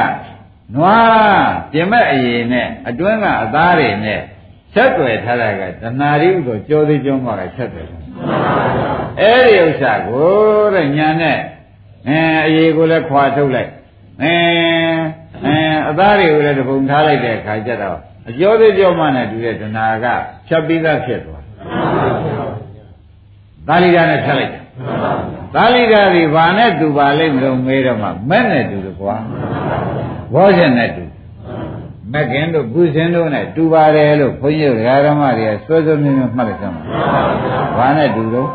[0.76, 4.22] နွားပြင်မဲ့အရင်နဲ့အတွင်းကအသားတွေနဲ့
[4.76, 8.02] ဆက်ွယ်ထားတာကတဏှာရိဥသောကြောသေးကြောမှာကဆက်ွယ်ထား
[9.20, 11.38] အဲ့ဒီဥစ္စာကိုတဲ့ညာနဲ့
[12.08, 13.72] အဲအရေးကိုလည်းခွာထုတ်လိုက်
[14.24, 14.36] အဲ
[15.46, 15.56] အဲ
[15.90, 17.98] အသားတွေကိုလည်းတပုံထားလိုက်တဲ့အခါကျတော့
[18.30, 20.06] အကျော်သေးကြောမှနဲ့တူတဲ့တဏှာက
[20.48, 21.44] ဖြတ်ပြီးသားဖြစ်သွား
[23.68, 24.64] သာလိကာနဲ့ဖြတ်လိုက်တယ်
[25.56, 29.16] သာလိကာဒီဘာနဲ့တူပါလိမ့်မလို့မေးတော့မှမဲ့နဲ့တူတယ်ကွာ
[30.34, 31.01] ဘောဇင်နဲ့တူ
[32.14, 34.74] မက်ကင်တို့ကုစင်တို့နဲ့တူပါတယ်လို့ခွန်ကြီး
[35.06, 36.82] ဓမ္မတွေကစွဲစွဲမြဲမြဲမှတ်လိုက်ကြမှာ
[37.78, 38.50] ဘာနဲ့တူတော့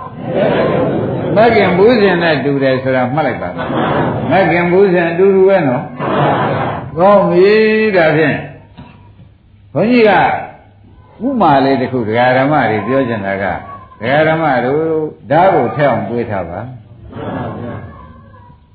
[1.36, 3.50] မက်ကင်ဘူးစင်နဲ့တူတယ်ဆိုတာမှတ်လိုက်ပါ
[4.30, 5.82] မက်ကင်ဘူးစင်အတူတူပဲနော်
[6.98, 7.52] ကောင်းပြီ
[7.96, 8.36] ဒါဖြင့်
[9.72, 10.10] ခွန်ကြီးက
[11.26, 12.10] ဥမာလေးတစ်ခုဓ
[12.42, 13.44] မ္မတွေပြောချင်တာက
[14.00, 14.82] ဒကာဓမ္မတို့
[15.30, 16.60] ဓာတ်ကိုထက်အောင်တွေးထားပါ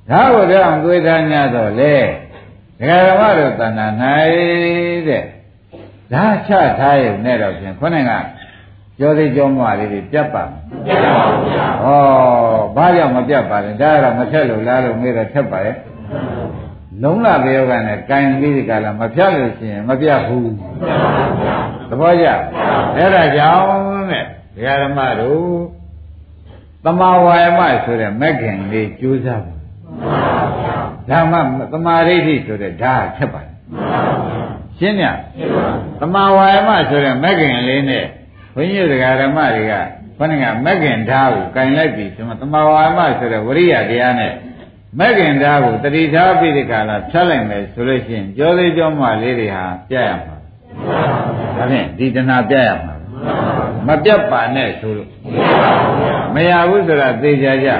[0.09, 1.95] ဓာတ်ကိုထက်အောင်တွေးထား냐တော့လေ
[2.81, 3.87] ဒကာဓမ္မတို့တဏ္ဍာ၌
[5.07, 5.23] တဲ့
[6.11, 8.13] ဓာတ်ချထားရုံနဲ့တော့ဖြင့်ခေါင်းက
[8.99, 10.49] ကြောသေးကြောမွားလေးတွေပြတ်ပါမ
[10.85, 15.77] ပြတ်ပါဘူးဗျာဩဘာကြောင့်မပြတ်ပါလဲဒါကတော့မဖြတ်လို့လားလို့မေးတော့ဖြတ်ပါရဲ့
[17.01, 20.51] လုံးလာပြောကနဲ့ကင်ပြီးဒီကလာမဖြတ်လို့ရှိရင်မပြတ်ဘူး
[21.89, 22.27] သဘောကျ
[22.95, 25.45] အဲ့ဒါကြောင့်တဲ့ဒကာဓမ္မတို့
[26.85, 29.53] တမဝါယမဆိုတဲ့မက်ခင်လေးကြိုးစားပါ
[31.09, 31.33] ဓမ္မ
[31.71, 33.51] သမာဓိဋ္ဌိဆိုတဲ့ဓာတ်ဖြစ်ပါတယ်
[34.77, 35.03] ရှင်းည
[35.99, 38.05] သမာဝါယမဆိုတဲ့မဂ္ဂင်လေးနဲ့
[38.55, 39.73] ဘုန်းကြီးတို့ဓမ္မတွေက
[40.17, 44.33] ခொနကမဂ္ဂင်ဓာတ်ကိုကင်လိုက်ပြီဆိုမှသမာဝါယမဆိုတဲ့ဝရိယတရားနဲ့
[44.99, 50.35] မဂ္ဂင်ဓာတ်ကိုတတိထားပြီးဒီကလာဖြတ်လိုက်မယ်ဆိုလို့ရှိရင်ကြောသေးကြောမလေးတွေဟာပြရမှာ
[51.57, 52.95] ဒါဖြင့်ဒီတဏှာပြရမှာ
[53.87, 55.09] မပြတ်ပါနဲ့ဆိုလို့
[56.35, 57.73] မရဘူးဆိုတာသိကြကြဩ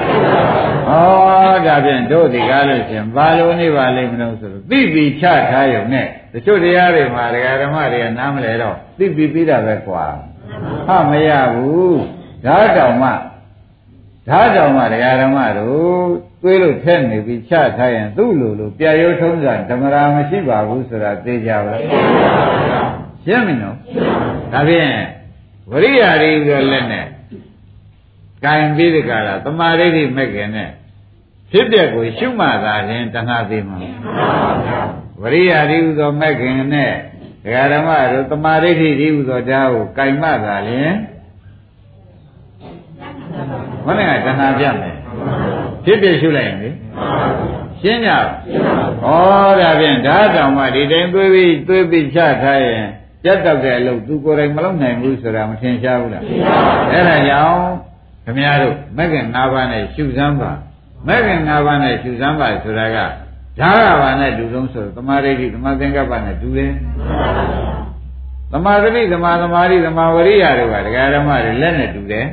[1.66, 10.04] ဒါဖြင့်တို့ဒီကားလို့ရှင်ဘာလို့နေပါလိမ့်မလို့ဆိုတော့သိပြီချထားရုံနဲ့တချို့တရားတွေမှာဒကာဓမ္မတွေကနားမလဲတော့သိပြီပြီးတာပဲကွာ
[10.86, 12.00] ဟာမရဘူး
[12.44, 13.10] ဓာတ်တောင်မှ
[14.28, 16.06] ဓာတ်တောင်မှဒကာဓမ္မတို့
[16.42, 21.80] တွေးလို့ထက်နေပြီးချထားရင်သူ့လိုလိုပြရုံထုံးစံဓမ္မရာမရှိပါဘူးဆိုတာသိကြပါလား
[23.24, 23.76] ရှင်းပြီနော်
[24.52, 24.90] ဒါဖြင့်
[25.70, 27.06] ဝရိယာရီဆိုလက်နဲ့
[28.44, 30.70] ကံပြီးဒီကလာသမာဓိဋ္ဌိမဲ့ခင်နဲ့
[31.50, 33.78] ဖြစ်တဲ့ကိုရှုမှတ်တာရင်တဏှာသိမှာ
[35.20, 36.92] ဝရိယာရီဟူသောမဲ့ခင်နဲ့
[37.44, 40.92] ဒကာဓမ္မတို့သမာဓိဋ္ဌိဒီဟူသောဓာတ်ကိုကင်မှတ်တာရင်
[43.86, 44.96] မနဲ့ကတဏှာပြမယ်
[45.84, 46.70] ဖြစ်ဖြစ်ရှုလိုက်ရင်လေ
[47.80, 48.16] ရှင်းကြဩ
[49.60, 52.84] ဒါဖြင့်ဓာတ်တောင်မှဒီတိုင်းသွေးပြီးသွေးပြီးချထားရင်
[53.22, 56.24] ပြတ်တော့တဲ့အလုပ်သူကိုယ်တိုင်မလုပ်နိုင်ဘူးဆိုတာမထင်ရှားဘူးလား
[56.90, 57.91] အဲ့ဒါကြောင့်
[58.25, 60.51] ခမည်းတော်မဂ္ဂင်၅ပါးနဲ့ရှုစမ်းပါ
[61.07, 62.97] မဂ္ဂင်၅ပါးနဲ့ရှုစမ်းပါဆိုတာက
[63.59, 66.71] ဓာကဘာနဲ့ဒုလုံးဆိုသမာဓိဋ္ဌိသမာသင်္ကပ္ပနဲ့ဒူတယ်
[68.51, 72.25] သမာဓိသမာသမာဓိသမာဝရိယတွေကဒကာဓမ္မတွေလက်နဲ့တူတယ်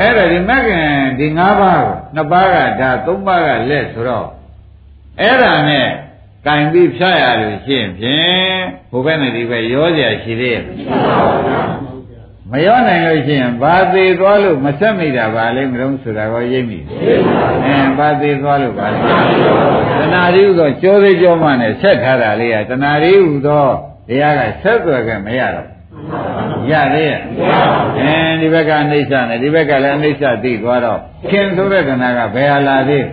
[0.00, 0.86] အဲ့ဒါဒီမဂ္ဂင်
[1.18, 4.26] ဒီ၅ပါးကိုနှစ်ပါးကဓာသုံးပါးကလက်ဆိုတော့
[5.20, 5.88] အဲ့ဒါနဲ့
[6.46, 10.64] ကင်ပြီးဖြတ်ရလို့ရှိရင်ဖြင့်ဘုဘက်နဲ့ဒီဘက်ရောเสียရှိသေးရဲ့
[12.51, 16.79] မရောနိုင်လို့ရှိရင်ဘာသေးသွားလို့မဆက်မိတာပါလေမလို့ဆိုတာကိုရိပ်မိ
[17.65, 18.99] အင်းဘာသေးသွားလို့ပါလေ
[19.99, 23.65] တဏှာရီဟူသောကြိုးသေးကြောမှနဲ့ဆက်ထားတာလေးကတဏှာရီဟူသော
[24.07, 25.67] တရားကဆက်သွယ်ခဲ့မရတော့
[26.71, 27.21] ရသေးရဲ့
[27.99, 33.05] အင်းဒီဘက်ကအိဋ္ဌနဲ့ဒီဘက်ကလည်းအိဋ္ဌသိသွားတော့ခင်ဆိုတဲ့တဏှာကဘယ်ဟာလာသေး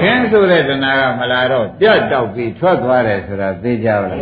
[0.00, 4.20] ခင်ဆိုတဲ့တဏှာကမလာတော့ပြတ်တောက်ပြီးထွက်သွားတယ်ဆိုတာသိကြပါလား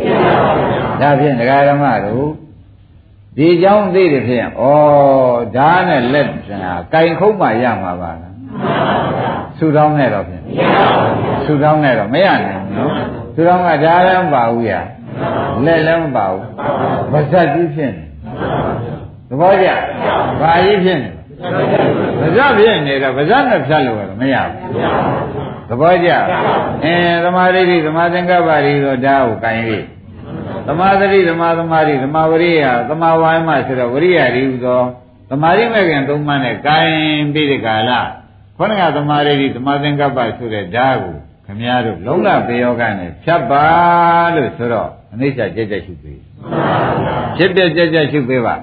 [1.01, 2.42] ဒါဖြင့်ဒကာဓမ္မတို့
[3.36, 4.64] ဒီเจ้าသိတယ်ဖြင့်ဩ
[5.56, 8.34] ဓာတ်နဲ့လက်တဏှာကင်ခုံးမှရမှာပါလား
[9.58, 10.42] ဆူတောင်းနဲ့တော့ဖြင့်
[11.44, 12.92] ဆူတောင်းနဲ့တော့မရနိုင်ဘူးနော်
[13.34, 14.72] ဆူတောင်းကဓာတ်လည်းမပါဘူးရ
[15.64, 16.42] လက်လည်းမပါဘူး
[17.12, 18.04] ဗဇတ်ကြီးဖြစ်နေ
[19.28, 19.68] သဘောကျ
[20.40, 21.10] ဘာကြီးဖြစ်နေ
[22.20, 26.10] ဗဇတ်ဖြစ်နေတော့ဗဇတ်နဲ့ဖြတ်လို့ရမရဘူးသဘောကျ
[26.84, 29.84] အင်းသမာဓိဋ္ဌိသမာသင်္ကပ္ပရီတော့ဓာတ်ကိုကင်ပြီး
[30.67, 34.81] သမာဓိသမာသမာဓိသမာဝရိယသမာဝါယမဆိုတော့ဝရိယရီဟူသော
[35.29, 36.91] သမာဓိမဲ့ခင်သုံးပါးနဲ့ကိုင်
[37.33, 37.91] ပြီးဒီကာလ
[38.57, 43.65] ခေါင်းကသမာဓိသမာသင်္ကပ္ပဆိုတဲ့ဓာတ်ကိုခမည်းတော်လုံးလပေယောကနဲ့ဖြတ်ပါ
[44.35, 46.19] လို့ဆိုတော့အနိစ္စကြက်ကြက်ရှုပေး
[47.37, 48.55] ဖြစ်ပြကြက်ကြက်ရှုပေးပါ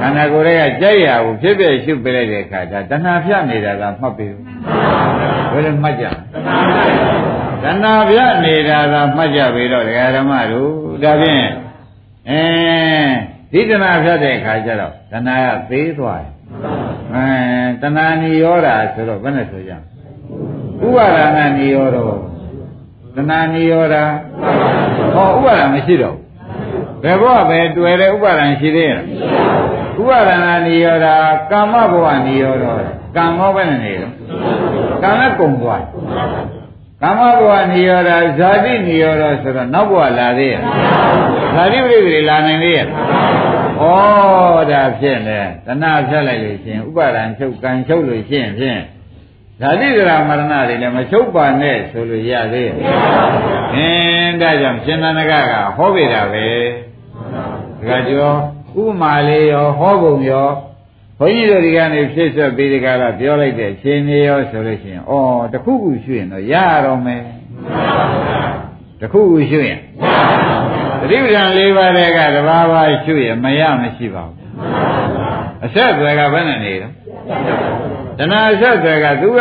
[0.00, 4.32] ခန္ဓာကိုယ်ရဲ့ကြက်ရကိုဖြစ်ပြရှုပေးလိုက်တဲ့အခါဒါတဏှာဖြတ်နေတာကမှတ်ပေး
[5.52, 6.10] ဘယ်လိုမှတ်ကြတ
[7.82, 11.46] ဏှာဖြတ်နေတာကမှတ်ကြပြီတော့ဒကာဓမ္မတို့ ဒါဖြင့်
[12.30, 12.42] အဲ
[13.52, 16.32] ဒီတဏှာဖြတ်တဲ့အခါကျတော့တဏှာကသေးသွားတယ်
[17.14, 17.26] အဲ
[17.82, 19.76] တဏှာနိရောဓဆိုတော့ဘယ်နဲ့ဆိုကြဥ
[20.96, 21.96] ပါဒနာနိရောဓ
[23.16, 23.96] တဏှာနိရောဓ
[25.14, 26.16] ဟောဥပါဒမရှိတော့
[27.02, 29.00] ဘယ်ဘဝပဲတွေ့တယ်ဥပါဒံရှိသေးရဲ့
[30.00, 31.06] ဥပါဒနာနိရောဓ
[31.50, 32.66] ကာမဘဝနိရောဓ
[33.16, 34.10] ကံမောပဲနေတယ်
[35.02, 35.82] ကံလည်းကုံသွား
[37.06, 40.60] ကာမဘဝနိရောဓဇာတိနိရောဓဆိုတော့နောက်ဘဝလာသေးရဲ့
[41.54, 42.88] ဇာတိပရိသေလာနိုင်သေးရဲ့ဩ
[44.70, 48.80] ဒါဖြစ်လေတဏှာဖြတ်လိုက်လို့ရှိရင်ဥပါဒံချုပ်ကံချုပ်လို့ရှိရင်ဖြင့်
[49.60, 52.74] ဓာတိကရာမရဏတွေလည်းမချုပ်ပါနဲ့ဆိုလို့ရသေးရဲ့
[53.74, 56.46] အင်းဒါကြောင့်ရှင်သန္တကကဟောပြတာပဲ
[57.88, 58.32] ဒါကြော
[58.80, 60.48] ဥပမာလေးရောဟောပုံရော
[61.18, 65.12] ဘုန်းကြီးတို့ဒီကနေဖြစ်ဆက်ပြီးဒီကရပြောလိုက်တဲ့ရှင်နေရောဆိုလို့ရှိရင်ဩ
[65.52, 67.22] တခုခုရွှေ့ရင်တော့ရတော့မယ်
[69.00, 69.80] တခုခုရွှေ့ရင်
[71.00, 74.36] သတိပဋ္ဌာန်၄ပါးတည်းကတဘာဘာရွှေ့ရင်မရမရှိပါဘူး
[75.64, 76.92] အဆက်အသွယ်ကဘယ်နဲ့နေတော့
[78.18, 79.40] တဏှာဆက်သွယ်ကသူက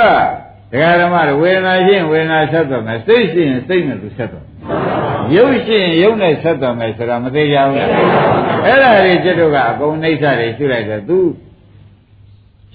[0.71, 4.45] ဒကာဓမ္မတွေဝေဒနာရှိရင်ဝေဒနာဆက်သွယ်မယ်စိတ်ရှိရင်စိတ်နဲ့သူဆက်သွယ်
[5.35, 7.89] ရုပ်ရှိရင်ရုပ်နဲ့ဆက်သွယ်မယ်ဆိုတာမသေးကြဘူးလား
[8.65, 11.17] အဲ့ဒါတွေจิตတို့ကအကုန်နှိမ့်စားတွေရှုလိုက်တော့သူ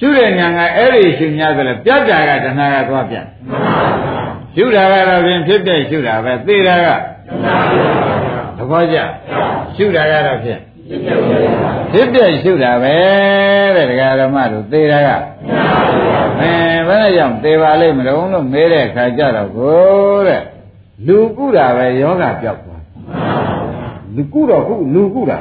[0.00, 3.24] ရှုတဲ့ညာကအဲ့ဒီရှုများတယ်ပြတ်တာကတဏှာကသွားပြတ်
[4.54, 6.88] ရှုတာကတော့ဖြင့်ဖြစ်ပြရှုတာပဲသိတာက
[8.56, 8.98] သဘောကျ
[9.76, 10.60] ရှုတာကတော့ဖြင့်
[11.92, 12.94] ဖြစ်ပြရှုတာပဲ
[13.76, 15.08] တဲ့ဒကာဓမ္မတို့သေတာက
[16.40, 16.52] အဲ
[16.88, 20.42] ဘယ်နဲ့ကြောင့်သေပါလိမ့်မလို့လို့မေးတဲ့ခါကြတော့ကိုတဲ့
[21.06, 22.69] လူကုတာပဲယောဂပြောက်သွား
[24.16, 25.38] လူကုတော့ကုလူကုတာ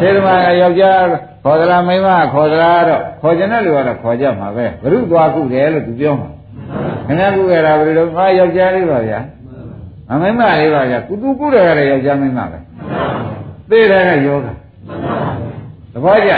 [0.00, 1.04] သေဓမ္မကယောက်ျား
[1.44, 6.28] ခေါ်သလားမိန်းမခေါ်သလားတော့ခေါ်ကြတဲ့လူကတော့ခေါ်ကြမှာပဲဘ ᱹ သွားကုတယ်လို့သူပြောမှာ
[7.06, 9.20] ခင်ဗျားကုခဲ့တာဘယ်လိုငါယောက်ျားလေးပါဗျာ
[10.10, 12.58] အမိမလေးပါဗျာကုသူကုတယ်ကလည်းယောက်ျားမိန်းမပဲ
[13.70, 14.46] သေတာကယောဂ
[15.92, 16.32] သဘောကျ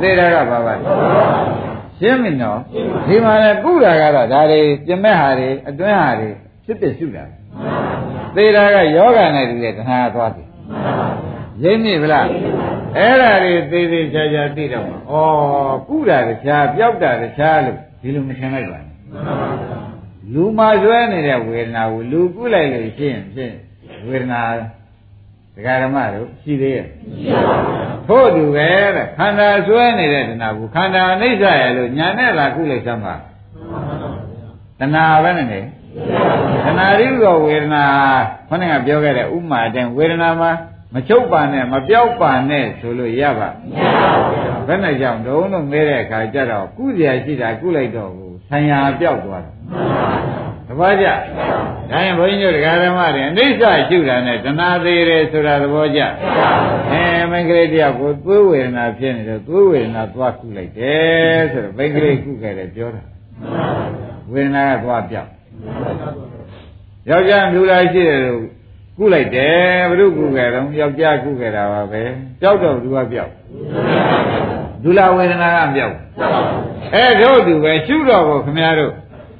[0.00, 0.74] သေတာကဘာပါလဲ
[1.98, 2.58] ရှင်းပြီနော်
[3.06, 6.28] ဒီမှာလည်းကုတာကတော့ဒါတွေပြမဲ့ဟာတွေအတွင်းဟာတွေ
[6.64, 7.24] ဖြစ်ဖြစ်ရှုတာ
[8.36, 10.46] သေတာကယောဂနဲ့တူတဲ့တဏှာသွားတယ်
[11.62, 12.26] ရင်းမိဗလား
[12.96, 15.14] အဲ့ဒါတွေသေးသေးချာချာသိတော့မှာဩ
[15.88, 18.92] ကုတာတခြားပျောက်တာတခြားလို့ဒီလိုမထင်လိုက်ပါနဲ့
[20.32, 23.54] လူမှာကျွဲနေတဲ့ဝေဒနာကိုလူကုလိုက်လို့ရှိရင်ဖြင့်
[24.08, 24.40] ဝေဒနာ
[25.56, 26.86] ဒကာဓမ္မတို့ရှိသေးရဲ့
[28.08, 33.14] ထို့တူပဲတဲ့ခန္ဓာဆွဲနေတဲ့တဏှာကိုခန္ဓာအနိစ္စရဲ့လို့ညာနဲ့လာကုလိုက်သမှာ
[34.78, 35.60] တဏှာပဲနဲ့နေ
[36.64, 37.84] တဏှာရိသောဝေဒနာ
[38.48, 40.50] ခေါင်းကပြောခဲ့တဲ့ဥမာအတိုင်းဝေဒနာမှာ
[40.94, 49.54] မချုပ်ပါနဲ့မပြောက်ပါနဲ့ဆိုလို့ရပါမရပါဘူးဘယ်နဲ့ကြောင့်တုံးလို့မဲတဲ့အခါကျတော့ကုစရာရှိတာကုလိုက်တော့ဘူးဆံရပြောက်သွားတယ်
[50.68, 51.06] တပည့်ကြ
[51.90, 56.00] ဒါရင်ဘုန်းကြီးတို့တရားဓမ္မတွေအနိစ္စရှုတာနဲ့တဏှာသေးတယ်ဆိုတာသဘောကျ
[56.90, 63.02] အဲမင်္ဂလိတယောက်ကိုသွေးဝေဒနာဖြစ်နေတော့သွေးဝေဒနာသွားကုလိုက်တယ်ဆိုတော့မင်္ဂလိကုခဲ့တယ်ပြောတာ
[64.32, 65.30] ဝေဒနာကသွားပြောက်
[67.08, 68.42] ယောက်ျားမြူလာရှိတယ်လို့
[69.02, 72.02] ကုလိုက်တယ်ဘုရုကုခဲ့တော့ယောက်ျားကုခဲ့တာပါပဲ
[72.40, 73.30] ပြောက်တော့သူကပြောက်
[74.82, 75.94] ဒုလဝေဒနာကပြောက်
[76.94, 78.92] အဲတို့သူပဲရှုတော့ကိုခင်ဗျားတို့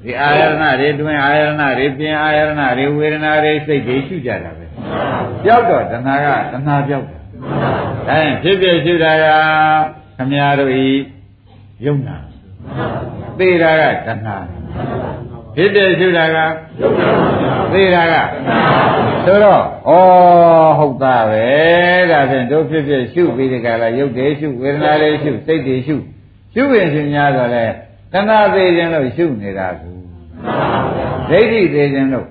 [0.04, 4.64] ဒီအာယရဏတွေတွင်အာယရဏတွေပြင်အာယရဏတွေဝေဒနာတွေစိတ်တွေရှုကြတာပဲ
[5.44, 7.20] ပြောက်တော့တဏှာကတဏှာပြောက်တယ်
[8.10, 9.24] အဲဖြစ်ဖြစ်ရှုတာက
[10.16, 10.86] ခင်ဗျားတို့ဤ
[11.86, 12.16] ယုံနာ
[13.38, 14.36] သိတာကတဏှာ
[15.56, 16.36] ဖြစ်ဖြစ်ရှုတာက
[17.72, 18.14] သိတာက
[19.24, 19.92] ဆိုတော့ဩ
[20.78, 21.46] ဟုတ်တာပဲ
[22.10, 25.96] ဒါဖြင့်တို့ဖြစ်ဖြစ်ရှုပြီးဒီကလာရုပ်တွေရှုဝေဒနာတွေရှုစိတ်တွေရှု
[26.54, 29.90] ရှုရင်ရှင်များတော့လေတဏှာသေးခြင်းလို့ရှုနေတာကူ
[31.30, 32.26] ဒိဋ္ဌိသေးခြင်းလို့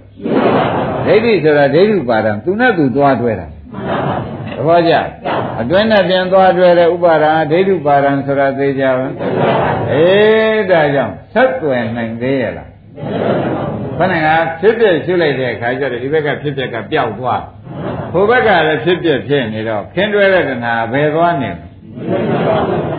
[1.05, 4.93] ဒိဋ္ဌိဆိုတာဒိဋ္ဌုပါဒံသူနဲ့သူသွားတွဲတာသဘောကျ
[5.61, 9.07] အတွင်းနဲ့ပြန်သွားတွဲတဲ့ဥပါဒံဒိဋ္ဌုပါဒံဆိုတာသိကြပါ
[9.91, 12.70] အေးဒါကြောင့်ဆက်သွယ်နိုင်သေးရဲ့လား
[13.97, 14.27] ခဏက
[14.61, 17.43] ဖြစ်ဖြစ်ရှုလိုက်တဲ့အခါကျတော့ဒီဘက်ကဖြစ်ဖြစ်ကပျောက်သွား
[18.13, 21.51] ဟိုဘက်ကလည်းဖြစ်ဖြစ်ဖြစ်နေတော့ခင်းတွဲတဲ့တဏှာဘယ်သွားနေ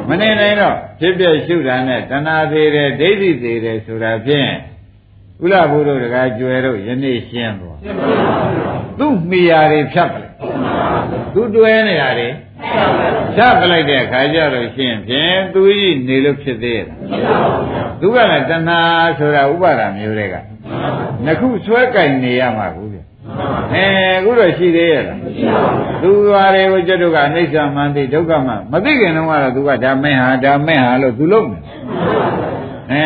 [0.08, 4.50] မနေနိုင်တော့ဖြစ်ဖြစ်ရှုတာနဲ့တဏှာသေးတယ်ဒိဋ္ဌိသေးတယ်ဆိုတာဖြင့်
[5.44, 7.78] ဥလဘုတို့တကားကျွယ်တို့ယနေ့ရှင်းသွား
[8.98, 10.32] သူ့မိယာတွေဖြတ်ပလိုက်
[11.34, 12.28] သူတွဲနေတာတွေ
[13.36, 16.86] ဖြတ်ပလိုက်တဲ့အခါကျတော့ရှင်းဖြင့်သူကြီးနေလို့ဖြစ်သေးရဲ့
[18.00, 18.80] သူကလည်းတဏှာ
[19.18, 20.34] ဆိုတာဥပါဒာမျိုးတွေက
[21.24, 22.98] နှစ်ခုဆွဲကင်နေရမှာကူဗျ
[23.72, 25.18] အဲအခုတော့ရှိသေးရဲ့လား
[26.02, 31.62] သူသွားတွေကိုကျွတ်တို့ကအနိစ္စမှန်သိဒုက္ခမှမသိခင်တုန်းကတော့သူကဒါမင်းဟာဒါမင်းဟာလို့သူလုံးတယ်
[32.92, 33.04] အဲ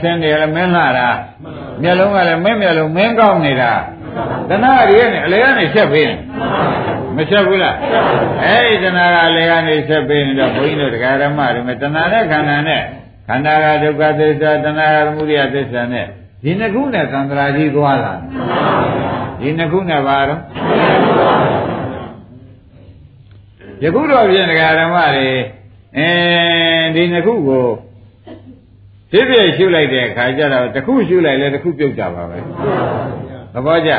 [0.00, 1.10] ဆင်းတယ်လည်းမင်းလာတာ
[1.82, 3.72] မျက်လုံးကလည်းမင်းမျက်လုံးမင်းကောင်းနေတာ
[4.50, 6.14] တဏှာတွေကနေအလေကနေဆက်ပေးနေ
[7.16, 7.76] မဆက်ဘူးလား
[8.44, 12.82] အဲဒီတဏှာကအလေကနေဆက်ပေးနေတော့ဘုန်းကြီးတို့တရားဓမ္မတွေမှာတဏှာနဲ့ခန္ဓာနဲ့
[13.28, 16.06] ခန္ဓာကဒုက္ခသစ္စာတဏှာကသမုဒယသစ္စာနဲ့
[16.42, 18.14] ဒီနှစ်ခုနဲ့သံဃာကြီးသွားလာ
[19.40, 20.40] ဒီနှစ်ခုနဲ့ပါတော့
[23.82, 25.28] ယခုတော့ပြင်တရားဓမ္မတွေ
[25.96, 26.08] အဲ
[26.94, 27.66] ဒီနှစ်ခုကို
[29.12, 32.38] ဖြစ်ဖြစ်ရှုလိုက်တဲ့အခါကျတော့တစ်ခုရှုလိုက်လဲတစ်ခုပြုတ်တာပါပဲ
[33.54, 33.92] သဘောကျ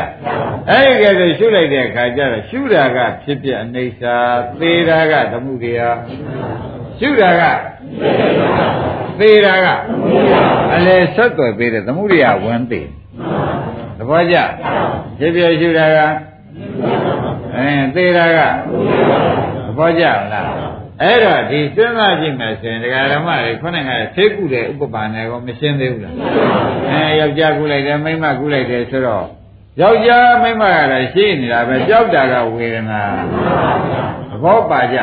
[0.69, 4.15] အဲ့ဒီကဲဆိုရှုလိုက်တဲ့အခါကျတော့ရှုတာကဖြစ်ဖြစ်အနေစာ
[4.59, 5.97] သေတာကသမှုတရား
[6.99, 7.43] ရှုတာက
[9.19, 9.67] သေတာက
[10.75, 12.87] အလဲဆက်သွယ်ပေးတဲ့သမှုတရားဝင်သေး
[13.97, 14.35] သဘောကျ
[15.19, 15.99] ဖြစ်ဖြစ်ရှုတာက
[17.55, 18.37] အဲသေတာက
[19.65, 20.49] သဘောကျလား
[21.01, 26.15] အဲ့တော့ဒီစဉ်းစားကြည့်မယ်ဆိုရင်ဒကာဓမ္မတွေခုနကသိကုတဲ့ဥပပါနဲ့ကောမရှင်းသေးဘူးလား
[26.91, 29.25] အဲယောက်ျားကုလိုက်တယ်မိန်းမကုလိုက်တယ်ဆိုတော့
[29.80, 33.02] ယောက်ျားမိန်းမကလည်းရှိနေတာပဲကြောက်တာကဝေဒနာ
[34.30, 34.98] သဘောပါကြ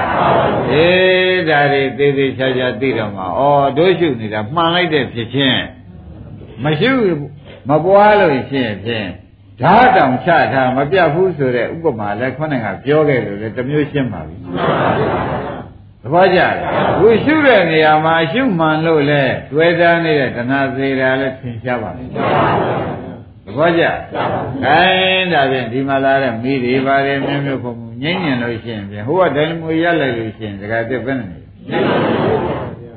[0.71, 3.43] အေးဒါတွေသေးသေးချာချာသိတော့မှာဩ
[3.77, 5.63] တို့ရှုနေတာမှန်လိုက်တဲ့ဖြစ်ချင်း
[6.65, 6.93] မရှု
[7.69, 9.09] မပွားလို့ရှိရင်ဖြင့်
[9.61, 14.37] ဓာတ်တောင်ချထားမပြတ်ဘူးဆိုတဲ့ဥပမာလည်းခုနကပြောခဲ့လို့လေတမျိုးရှင်းပါပြီ
[16.03, 16.55] သဘောကျလား
[17.01, 23.08] ဝိရှုတဲ့နေရာမှာရှုမှန်လို့လဲတွေ့တာနေတဲ့တဏှာသေးတာလည်းသင်ရှားပါလိမ့်သ
[23.57, 23.83] ဘောကြ
[24.65, 27.73] ခိုင်းဒါဖြင့်ဒီမှာလာတဲ့မိတွေပါတယ်မျိုးမျိုးပုံ
[28.03, 31.27] ငိမ့်ညင်လို့ရှိရင်ဖြင့်ဟိုကဒိုင်နမိုရလိုက်လို့ရှိရင်ဒကာတက်ပဲနေ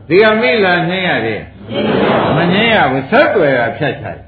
[0.08, 1.42] ဒီကမိလာနှင်းရတယ်
[2.36, 4.20] မငင်းရဘူးဆက်ွယ်တာဖြတ်ချတယ်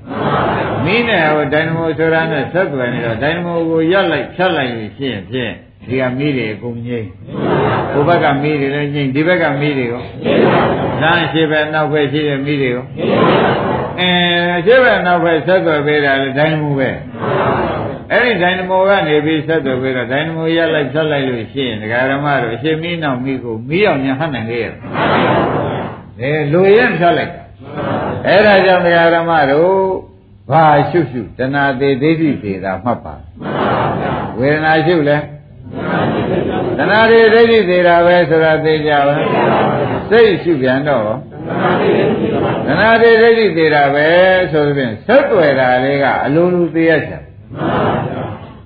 [0.86, 5.53] မိနဲ့ဟိုဒိုင်နမိုဆိုတာနဲ့ဆက်ွယ်နေတော့ဒိုင်နမိုကိုရက်လိုက်ဖြတ်လိုက်လို့ရှိရင်ဖြင့်
[5.88, 7.07] ဒီကမိတွေအကုန်ငိမ့်
[7.91, 10.03] ဟိုဘက်ကမိတွေလည်းငိမ့်ဒီဘက်ကမိတွေရော
[11.01, 12.86] လမ်းရှိပဲနောက်ပဲရှိတဲ့မိတွေရော
[14.00, 14.10] အဲ
[14.66, 16.89] ရှိပဲနောက်ပဲဆက်သွယ်ပေးတာလေဒိုင်နမိုပဲ
[18.12, 24.74] အဲ့ဒီဒိုင်နမိုကနေပြီးဆက်သွယ်ပေးတော့ဒိုင်နမိုရက်လိုက်ဖြတ်လိုက်လို့ရှိရင်ဒကာဓမ္မတို့အရှင်မင်းနောက်မိကိုမီးအောင်ညာဟတ်နိုင်လေရဲ့
[26.22, 27.34] အဲလိုရင်ဖြတ်လိုက်
[28.28, 29.74] အဲ့ဒါကြောင့်ဒကာဓမ္မတို့
[30.50, 33.16] ဘာရှုရှုတဏှာသေးဒိဋ္ဌိသေးတာမှတ်ပါ
[34.39, 35.18] ဝေဒနာရှုလဲ
[36.78, 39.14] တဏှာတွေဒိဋ္ဌိသေးတာပဲဆိုတာသိကြပါ
[40.10, 41.04] စိတ်ရှုပြန်တော့
[41.48, 44.08] တဏှာတွေဒိဋ္ဌိသေးတာပဲ
[44.52, 47.24] ဆိုသဖြင့်ဆက်ွယ်တာလေးကအလိုလိုသိရချင်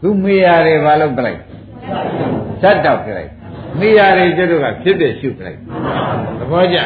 [0.01, 1.39] သူမိရတယ်ဘာလို့ပြလိုက်
[2.61, 3.31] ဇတ်တောက်ပြလိုက်
[3.79, 5.59] မိရတယ်ကျတို့ကဖြစ်ဖြစ်ရှုပြလိုက်
[6.39, 6.77] သဘောကျ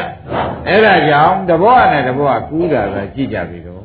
[0.66, 3.84] အဲ့ဒါကြောင့်တဘောနဲ့တဘောကကူးတာပဲကြည့်ကြပြီတော့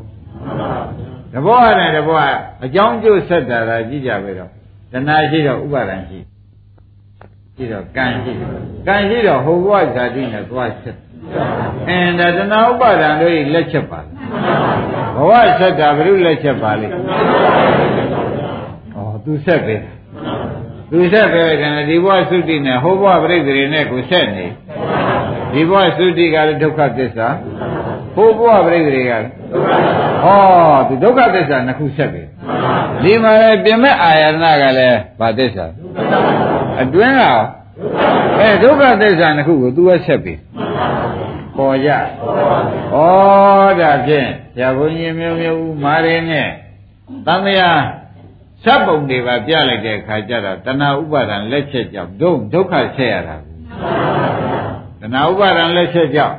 [1.33, 2.25] တဘောနဲ့တဘောက
[2.63, 4.51] အကြောင်းကျိုးဆက်တာကကြည့်ကြပြီတော့
[4.91, 6.19] တဏှာရှိတော့ဥပါဒံရှိ
[7.55, 8.31] ရှိတော့ကံရှိ
[8.87, 10.97] ကံရှိတော့ဟိုဘဝဇာတိနဲ့သွားဆက်
[11.89, 13.99] အင်းဒါတဏှာဥပါဒံတို့ဤလက်ချက်ပါ
[15.15, 16.91] ဘဝဆက်တာဘုရုလက်ချက်ပါလေဩ
[19.25, 19.75] သူဆက်ပဲ
[20.91, 24.45] သူဆက်ပဲကံဒီဘဝသုတိနဲ့ဟိုဘဝပြိတ္တိနဲ့ကိုဆက်နေ
[25.53, 27.27] ဒီဘဝသုတိကလည်းဒုက္ခသစ္စာ
[28.15, 29.29] ဟိုဘဝပြိတ္တိကလည်း
[30.25, 30.29] ဩ
[30.87, 32.23] သူဒုက္ခသစ္စာနှစ်ခုဆက်ပဲ
[33.03, 35.65] ဒီမှာလည်းပြင်မဲ့အာယတနာကလည်းဗာသစ္စာ
[36.81, 37.23] အတွင်းက
[38.39, 40.33] အဲဒုက္ခသစ္စာနှစ်ခုကိုသူကဆက်ပြီ
[41.57, 41.97] ပေါ်ကြဩ
[43.79, 46.49] ဒါဖြင့်ဆရာဘုန်းကြီးမျိုးမျိုးဦးမာရင်းနဲ့
[47.25, 47.69] သံဃာ
[48.63, 53.37] စပ်ပုံတွေပါပြလိုက်တဲ့အခါကျတော့တဏှာဥပါဒံလက်ချက်ကြောင့်ဒုဒုက္ခဆက်ရတာ
[55.01, 56.35] တဏှာဥပါဒံလက်ချက်ကြောင့်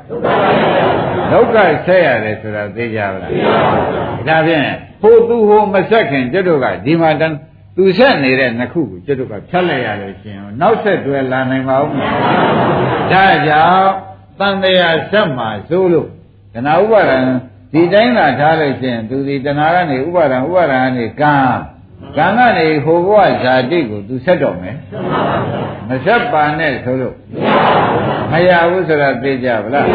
[1.33, 3.33] ဒုက္ခဆက်ရတယ်ဆိုတာသိကြပါလား
[4.29, 4.67] ဒါဖြင့်
[5.03, 7.33] ဟိုသူဟိုမဆက်ခင်ကျွတ်တို့ကဒီမှာတန်
[7.81, 11.91] သူဆက်နေတဲ့နှစ်ခုကိုကျွတ်တို့ကဖြတ်လိုက်ရလို့ရှင်နောက်ဆက်တွဲလာနိုင်ပါဦး
[13.13, 13.91] ဒါကြောင့်
[14.39, 16.09] တန်တရားဆက်မှာစိုးလို့
[16.55, 17.19] တဏှာဥပါဒံ
[17.73, 21.35] ဒီတိုင်းသာထားလို့ရှင်သူဒီတဏှာကနေဥပါဒံဥပါဒံကနေကံ
[22.17, 24.77] ကံကနေဟိုဘဝဇာတိကိုသူဆက်တော့မယ်
[25.89, 27.17] မဆက်ပါနဲ့ဆိုလို့
[28.31, 29.87] မရဘူးဆိုတာသိကြဗလား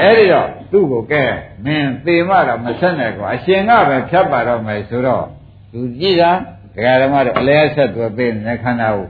[0.00, 1.24] အဲ့ဒီတော့သူ့ကိုကဲ
[1.64, 5.24] မင်းသေမတော့မဆက်နဲ့ကွာအရှင်ကပဲဖြတ်ပါတော့မယ်ဆိုတော့
[5.72, 6.32] သူကြည့်တာ
[6.74, 9.06] ဒကာဓမ္မတို့အလဲဆက်သွပေးနေခန္ဓာကို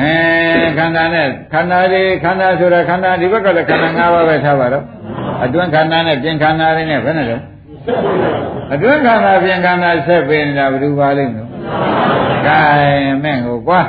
[0.00, 0.12] အဲ
[0.78, 4.84] ခန္ဓာနဲ့ခန္ဓာတွေခန္ဓာဆိုတာခန္ဓာဒီဘက်ကလည်းခန္ဓာ၅ပါးပဲထားပါတော့
[5.44, 7.36] အတွင်းခန္ဓာနဲ့ပြင်ခန္ဓာတွေနဲ့ဘယ်နဲ့လဲ
[8.72, 11.48] အတွင်းခန္ဓာပြင်ခန္ဓာဆက်ပေးနေတာဘယ်သူပါလိမ့်မလို့
[12.46, 12.58] ကဲ
[13.22, 13.80] မင်းကိုကွာ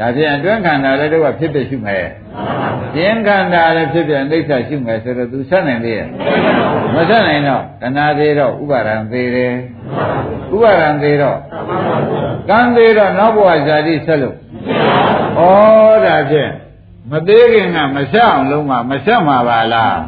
[0.00, 2.06] ဒါဖြင့်အတွင်းခန္ဓာလည်းတော့ဖြစ်ဖြစ်ရှိမယ်
[2.94, 6.08] ပြင်ခန္ဓာလည်းဖြစ်ဖြစ်အိဋ္ဌရှိမယ်ဆိုတော့ तू ဆက်နိုင်သေးရဲ့
[6.94, 9.54] မဆက်နိုင်တော့တဏှာသေးတော့ဥပါဒံသေးတယ်
[10.54, 11.38] ဥပါဒံသေးတော့
[12.50, 15.40] ကံသေးတော့နောက်ဘဝဇာတိဆက်လို့ဩ
[16.04, 16.50] ဒါဖြင့်
[17.10, 19.98] မသေးခင်ကမဆက်အောင်လုံးမမဆက်မှာပါလား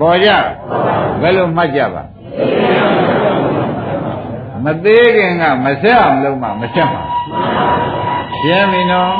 [0.00, 0.28] ပေါ်ကြ
[1.20, 2.02] ဘယ်လိုမှတ်ကြပါ
[4.64, 7.02] မသေးခင်ကမဆက်အောင်လုံးမမဆက်မှာ
[8.44, 9.12] ရှင်းပြီနော်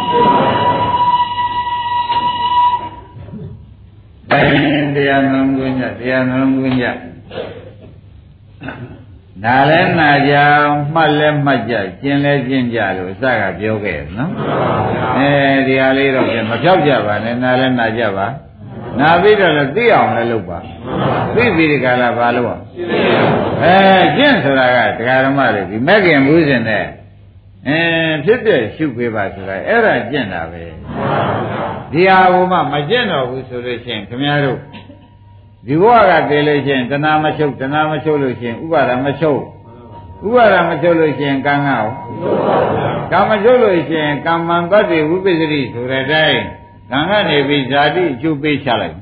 [4.95, 6.87] တရားနှလုံးသွင်းကြတရားနှလုံးသွင်းကြ
[9.45, 10.35] နာလဲနာကြ
[10.95, 14.33] မှတ်လဲမှတ်ကြကျင်လဲကျင်ကြလို့အစကပြောခဲ့နော်
[15.17, 15.31] အဲ
[15.67, 18.27] ဒီဟာလေးတော့ပြန်မဖြောက်ကြပါနဲ့နာလဲနာကြပါ
[18.99, 20.59] နာပြီးတော့လည်းသိအောင်လည်းလုပ်ပါ
[21.35, 22.59] သိပြီးဒီကလာဘာလို့อ่ะ
[23.63, 23.77] အဲ
[24.17, 26.85] ကျင့်ဆိုတာကတရားဓမ္မတွေဒီမဲ့ခင်ဘူးစဉ်နဲ့
[27.69, 27.81] အဲ
[28.25, 30.65] ဖြစ်ဖြစ်ရှုပေးပါဆိုတာအဲ့ဒါကျင့်တာပဲ
[31.93, 34.59] ဒီဟာဘုမမကျင့်တော့ဘူးဆိုလို့ရှိရင်ခင်ဗျားတို့
[35.67, 39.41] ဒီဘဝကတည်လို့ရှိရင်တဏှာမချုပ်တဏှာမချုပ်လို့ရှိရင်ဥပါဒမချုပ်
[40.27, 41.85] ဥပါဒမချုပ်လို့ရှိရင်ကံကရော
[43.13, 46.41] ကံမချုပ်လို့ရှိရင်ကမ္မံတတ္တိဝိပစ္စရိဆိုတဲ့အတိုင်း
[46.91, 48.97] ကံကနေပြီးဇာတိအကျိုးပေးချလိုက်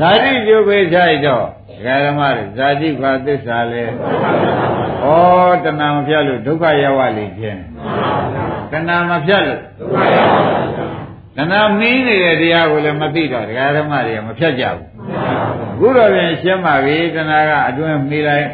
[0.00, 1.44] ဇာတိအကျိုးပေးချလိုက်တော့
[1.76, 5.06] ဒကာဓမ္မတွေဇာတိဘာသစ္စာလဲဩ
[5.64, 7.60] တဏှာမဖြတ်လို့ဒုက္ခရောက်ရလိမ့်ခြင်း
[8.72, 10.92] တဏှာမဖြတ်လို့ဒုက္ခရောက်ပါဘူး
[11.36, 14.82] တဏှာမင်းနေတဲ့တရားကိုလည်းမသိတော့ဒကာဓမ္မတွေကမဖြတ်ကြဘူး
[15.78, 18.48] ခုတော့ပြင်ရှင်းပါပြီတဏှာကအတွင်းမိလိုက်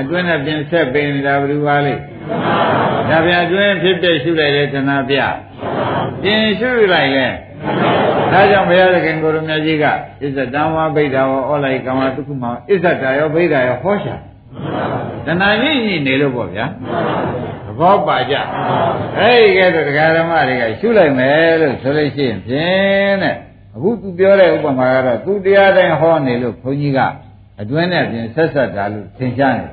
[0.00, 2.02] အတွင်းနဲ့ပြင်ဆက်ပင်နေတာဘယ်လိုပါလိမ့်
[3.08, 5.16] ဒါပြန်အတွင်းဖြစ်တဲ့ရှုလိုက်တဲ့တဏှာပြ
[6.22, 7.26] ပြင်ရှုလိုက်လဲ
[8.32, 9.84] ဒါကြောင့်ဘုရားသခင်ကိုရမကြီးက
[10.22, 14.14] အစ္ဆတံဝါဗိဒ္ဓဝဩလိုက်ကမ္မတုခုမအစ္ဆတာရောဗိဒ္ဓရောဟောရှာ
[15.26, 16.66] တဏှာညစ်ညစ်နေလို့ပေါ့ဗျာ
[17.66, 18.34] သဘောပါကြ
[19.18, 23.36] အဲ့ဒီကဲတော့တရားဓမ္မတွေကရှုလိုက်မယ်လို့ဆိုလို့ရှိရင်ဖြင့်တဲ့
[23.74, 27.00] အခုသူပြောတဲ့ဥပမာကတော့သူတရားတိုင်းဟောနေလို့ခွန်ကြီးက
[27.60, 29.66] အတွင်းနဲ့ပြင်ဆက်ဆက်တာလို့သင်ကြားနေ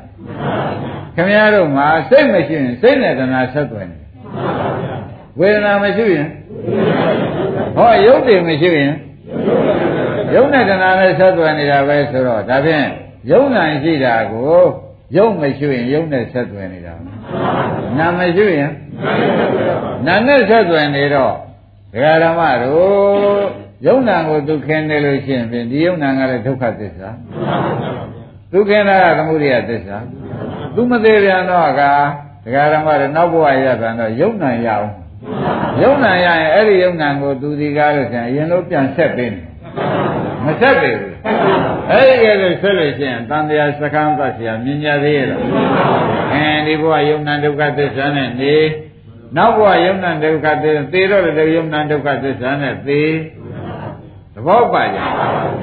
[1.15, 3.97] ခင်ဗျားတို့မှာစိတ်မရှိရင်စိတ်နဲ့တဏှာဆက်သွယ်နေ
[5.39, 6.27] ဝေဒနာမရှိရင်
[7.75, 8.91] ဟောရုပ်တည်မရှိရင်
[10.33, 12.87] ရုပ်နဲ့တဏှာနဲ့ဆက်သွယ်နေတာပဲဆိုတော့ဒါဖြင့်
[13.31, 14.61] ယုံနိုင်ရှိတာကို
[15.17, 16.93] ယုံမရှိရင်ယုံနဲ့ဆက်သွယ်နေတာ
[17.97, 18.71] နာမရှိရင်
[20.07, 21.33] နာနဲ့ဆက်သွယ်နေတော့
[21.93, 23.43] ဒကာဓမ္မတို့
[23.87, 27.09] ယုံနာကိုသူခင်နေလို့ရှိရင်ဖြင့်ဒီယုံနာကလည်းဒုက္ခသစ္စာ
[28.51, 29.97] သူခင်တာကသမုဒိယသစ္စာ
[30.75, 31.81] သူမသေးပြန်တော့က
[32.43, 34.89] ဒကာဓမ္မတွေနောက်ဘဝရပြန်တော့ယုံနာရအောင်
[35.82, 39.44] ယုံနာရရင်အဲ့ဒီယုံနာကိုသူဒီကားလို့ဆိုရင်အရင်လို့ပြန်ဆက်ပေးတယ်
[40.44, 41.12] မဆက်ပေဘူး
[41.90, 45.42] အဲ့ဒီကဲလို့ဆက်လို့ရှိရင်တန်တရားစကံသတ်เสียမြင်ကြသေးရဲ့လား
[46.32, 48.56] အဲဒီဘဝယုံနာဒုက္ခသစ္စာနဲ့နေ
[49.36, 53.02] နောက်ဘဝယုံနာဒုက္ခသစ္စာသေတော့လည်းယုံနာဒုက္ခသစ္စာနဲ့သေ
[54.34, 54.98] သဘောပါကြ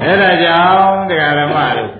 [0.02, 1.92] အဲ့ဒါကြောင့်တရားဓမ္မတို့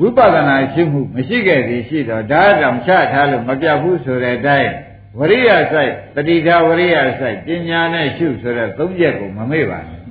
[0.00, 4.72] ဝိပဿနာရှိမှုမရှိခဲ့သည်ရှိတော့ဒါကြောင့်ချထားလို့မပြတ်ဘူးဆိုတဲ့အတိုင်း
[5.19, 10.01] ဝရိယစိုက်တတိထာဝရိယစိုက်ပညာနဲ့ရှုဆိုတဲ့သုံးချက်ကိုမမေ့ပါနဲ့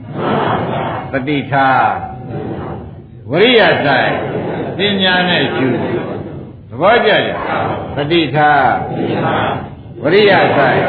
[1.12, 1.68] တတိထာ
[3.30, 4.10] ဝရိယဆိုင်
[4.78, 5.66] ပညာနဲ့ရှု
[6.70, 7.30] သဘောကြကြ
[7.96, 8.50] တတိထာ
[10.02, 10.80] ဝရိယဆိုင်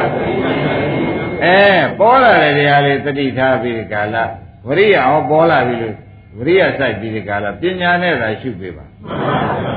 [1.44, 1.60] အဲ
[2.00, 4.16] ပေါ်လာတဲ့တရားလေးတတိထားပြီးကာလ
[4.68, 5.96] ဝရိယဟောပေါ်လာပြီလို့
[6.38, 8.86] ဝရိယဆိုင်ပြီးဒီကာလပညာနဲ့သာရှုပေးပါ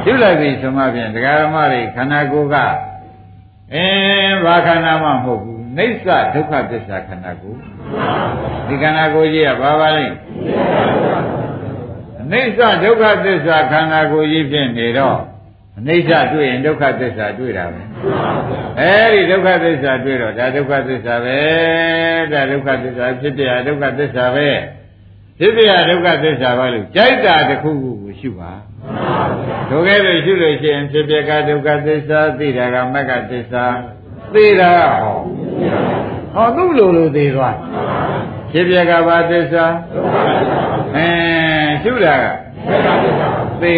[0.05, 2.57] ရှုလိုက်ပြီဆိုမှဖြင့်တရားဓမ္မတွေခန္ဓာကိုယ်က
[3.75, 7.59] အင်းဘာခန္ဓာမှမဟုတ်ဘူးနေဆဒုက္ခသစ္စာခန္ဓာကိုယ်
[8.67, 10.07] ဒီခန္ဓာကိုယ်ကြီးကဘာပါလဲ
[12.21, 15.19] အနိစ္စဒုက္ခသစ္စာခန္ဓာကိုယ်ကြီးဖြစ်နေတော့
[15.79, 17.83] အနိစ္စတွေ့ရင်ဒုက္ခသစ္စာတွေ့တာပဲ
[18.81, 21.39] အဲဒီဒုက္ခသစ္စာတွေ့တော့ဒါဒုက္ခသစ္စာပဲ
[22.33, 24.49] ဒါဒုက္ခသစ္စာဖြစ်ပြဒုက္ခသစ္စာပဲ
[25.39, 28.53] ဖြစ်ပြဒုက္ခသစ္စာပဲလို့ကြိုက်တာတစ်ခုခုကိုရှုပါ
[29.71, 33.65] ဒုက္ခလို့ရှုလို့ရှိရင်ဖြစ်ပြကဒုက္ခသစ္စာသိတာကမက္ခသစ္စာ
[34.35, 34.73] သိတာ
[35.03, 35.17] ဟော
[36.35, 37.57] ဟောသူ့လိုလိုသိသွား
[38.51, 39.65] ဖြစ်ပြကဘာသစ္စာ
[40.97, 41.09] အဲ
[41.83, 42.77] ရှုတာကသေ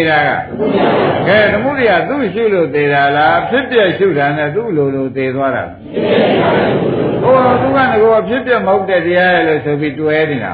[0.08, 0.30] တာက
[1.28, 5.64] ကဲသမုဒိယသူ့ရှုလို့သေတာလားဖြစ်ပြရှုတာနဲ့သူ့လိုလိုသေသွားတာ
[7.22, 10.52] ဟိုသူကငကောဖြစ်ပြမဟုတ်တဲ့တရားရဲ့လို့ဆိုပြီးတွဲနေတာ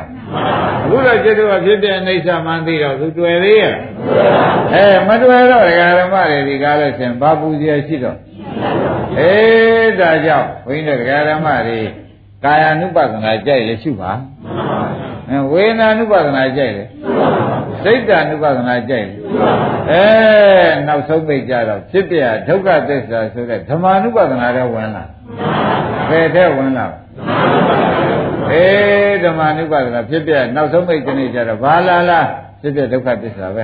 [0.85, 3.75] အခုတော့จิตကဖြစ်ပြအိဋ္ဌမှန်သိတော့သူတွယ်သေးရဲ့
[4.75, 8.19] အဲမတွယ်တော့ဒကာဓမ္မတွေဒီကားလို့ရှင်ဘာပူဇော်ရှိတော့
[9.19, 11.81] အေးဒါကြောင့်ဘုန်းကြီးတို့ဒကာဓမ္မတွေ
[12.45, 14.13] ကာယ ानु ပဒနာကြိုက်လေရှုပါ
[15.53, 16.85] ဝေဒနာ ानु ပဒနာကြိုက်လေ
[17.49, 17.49] ါ
[17.86, 19.24] ဒိဋ္ဌာနုပဒနာကြိုက်ဘူး
[19.92, 20.06] အဲ
[20.88, 22.18] နောက်ဆုံးသိကြတော့ဖြစ်ပြ
[22.48, 25.04] ဒုက္ခသစ္စာဆိုတဲ့ဓမ္မာနုပဒနာလည်းဝင်လာ
[26.10, 26.86] ဘယ်ထဲဝင်လာ
[28.52, 32.28] အေးဓမ္မာနုပဒနာဖြစ်ပြနောက်ဆုံးသိတဲ့နေ့ကျတော့ဘာလာလား
[32.62, 33.64] ဖြစ်ပြဒုက္ခသစ္စာပဲ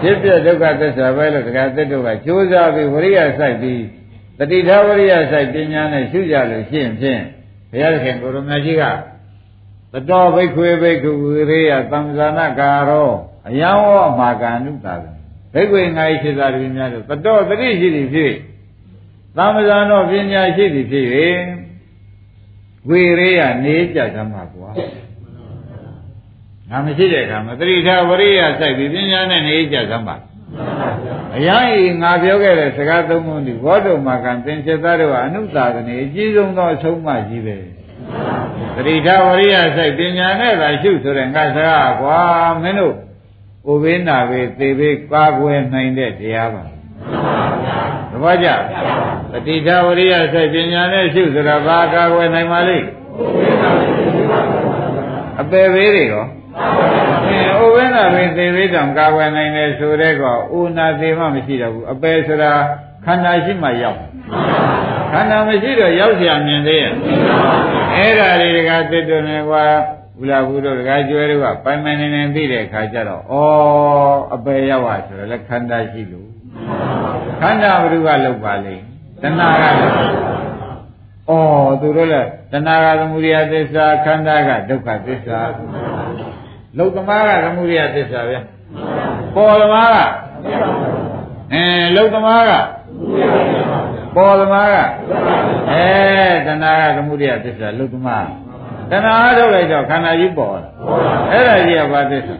[0.00, 3.82] ဖြစ်ပြဒုက္ခသစ္စာပဲလို့တရားသစ်တို့ကကြိုးစားပြီးဝရိယစိုက်ပြီး
[4.38, 7.22] တတိထဝရိယစိုက်ပညာနဲ့ရှုကြလို့ရှင်းဖြင့်
[7.70, 8.82] ဘုရားခင်ကိုရမကြီးက
[9.92, 13.10] တတော်ဘိက္ခွေဘိက္ခုဝိရိယသံဃာနာကာရော
[13.48, 14.94] အယံဝအမာကာနုတာ
[15.52, 18.32] ဘိခွေငါဤဖြစ်သာတည်းများလို့တတော်တတိရှိသည်ဖြစ်
[19.36, 21.06] သံဇာနောပညာရှိသည်ဖြစ်၍
[22.88, 24.70] ဝိရိယနေကြသမှာကွာ
[26.70, 30.16] ငါမရှိတဲ့အခါမှာတတိထဝရိယစိုက်ပြီးပညာနဲ့နေကြသမှာ
[31.36, 37.56] အရာကြီးငါပြောခဲ့တဲ့စကားသုံးခုဒီဘောဓမာကံသင်္ချေသားတို့ကအနုသာကနေအကြီးဆုံးသောအဆုံးမကြီးပဲ
[38.76, 42.20] တတိထဝရိယစိုက်ပညာနဲ့သာရှုဆိုတဲ့ငါစကားကွာ
[42.62, 42.94] မင်းတို့
[43.71, 46.63] ဥပိနာပဲသေဘေးကာကွယ်နိုင်တဲ့တရားပါ
[48.11, 48.47] သဘောကျ
[49.31, 52.87] တတိထဝရိယစိုက်ပညာနဲ့ရှုဆိုတာဘာကာကွယ်နိုင်ပါလိမ့်
[55.41, 56.25] အပေဘေးတွေရော
[57.27, 62.51] အဲဥဝိနာပင်သေသေးတောင်ကာဝယ်နိုင်တယ်ဆိုတဲ့ကောဥနာသေးမှမရှိတော့ဘူးအပယ်ဆိုတာ
[63.05, 63.99] ခန္ဓာရှိမှရောက်
[65.11, 66.93] ခန္ဓာမရှိတော့ရောက်เสียမြင်သေးရဲ့
[67.95, 69.63] အဲ့ဒါတွေကတစ်တွနေကွာ
[70.18, 73.34] ဘုလားဘုတို့တကကျွဲတို့ကပိုင်ပိုင်နေနေသိတဲ့အခါကျတော့ဩ
[74.34, 76.28] အပယ်ရောက်ပါဆိုတော့လည်းခန္ဓာရှိလို့
[77.40, 78.76] ခန္ဓာဘုရားလောက်ပါလေ
[79.22, 79.92] တဏှာကလည်း
[81.28, 81.32] ဩ
[81.80, 85.38] သူတို့လည်းတဏှာကသမုဒိယသစ္စာခန္ဓာကဒုက္ခသစ္စာ
[86.78, 88.38] လုတ်သမားကသမုဒိယသစ္စာပဲ
[89.34, 89.98] ပေါ်သမားက
[91.52, 91.64] အဲ
[91.96, 92.52] လုတ်သမားက
[94.16, 94.76] ပေါ်သမားက
[95.70, 95.86] အဲ
[96.46, 98.26] တဏှာကသမုဒိယသစ္စာလုတ်သမား
[98.90, 100.70] တဏှာထုတ်လိုက်တော့ခန္ဓာကြီးပေါ်လာ
[101.30, 102.36] အဲ့ဒါကြီးကဘာသစ္စာ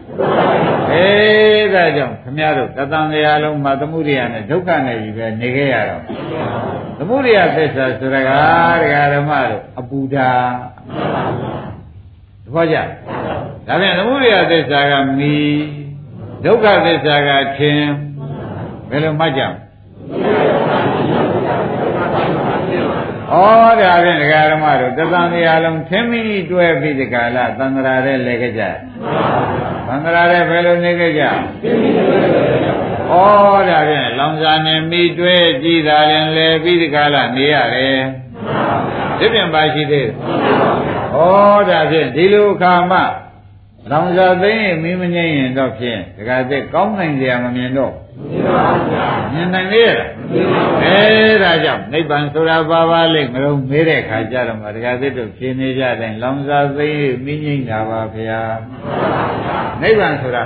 [0.93, 6.01] အေးဒါကြောင့်ခမရတို့တသံတရားလုံးမှာသမှုရိယနဲ့ဒုက္ခနဲ့ကြီးပဲနေခဲ့ရတော့
[6.97, 8.29] သမှုရိယသစ္စာဆိုရက
[8.81, 10.29] တရားဓမ္မတို့အပူဓာ
[12.45, 15.35] တဘောကြဒါပြန်သမှုရိယသစ္စာကမီ
[16.45, 17.89] ဒုက္ခသစ္စာကခြင်း
[18.89, 19.51] ဘယ်လိုမှတ်ကြမ
[23.31, 23.35] ဩ
[23.81, 26.21] ဒါဖြင့်ဒကာဓမ္မတို့တသံတရားလုံးသင်္မိ
[26.51, 28.63] တွဲပြီးဒီကာလသံဃာရဲလဲကြကြ
[29.87, 31.29] သံဃာရဲဘယ်လိုနေကြကြဩ
[33.69, 37.99] ဒါဖြင့်လောင်စာနဲ့မိတွဲကြည်သာရင်လဲပြီးဒီကာလနေရတယ်
[39.19, 40.07] ဒီပြင်ပါရှိသေး
[41.15, 41.17] ဩ
[41.69, 42.99] ဒါဖြင့်ဒီလိုအခါမှ
[43.91, 47.93] လောင်စာသိရင်မိမငိမ့်ရင်တော့ဖြင့်ဒကာသက်ကောင်းနိုင်ကြမမြင်တော့
[49.33, 49.89] မြင်နိုင်လေရ
[50.83, 50.99] အဲ
[51.43, 56.89] ဒါကြောင့်နိဗ္ဗာန်ဆိုတာဘာပါလိမ့်မလို့မေးတဲ့ခါကျတော့မှဒကာသစ်တို့ဖြေနေကြတယ်လောင်စာသိ
[57.25, 58.41] မိငိမ့်တာပါဗျာ
[59.81, 60.43] နိဗ္ဗာန်ဆိုတာ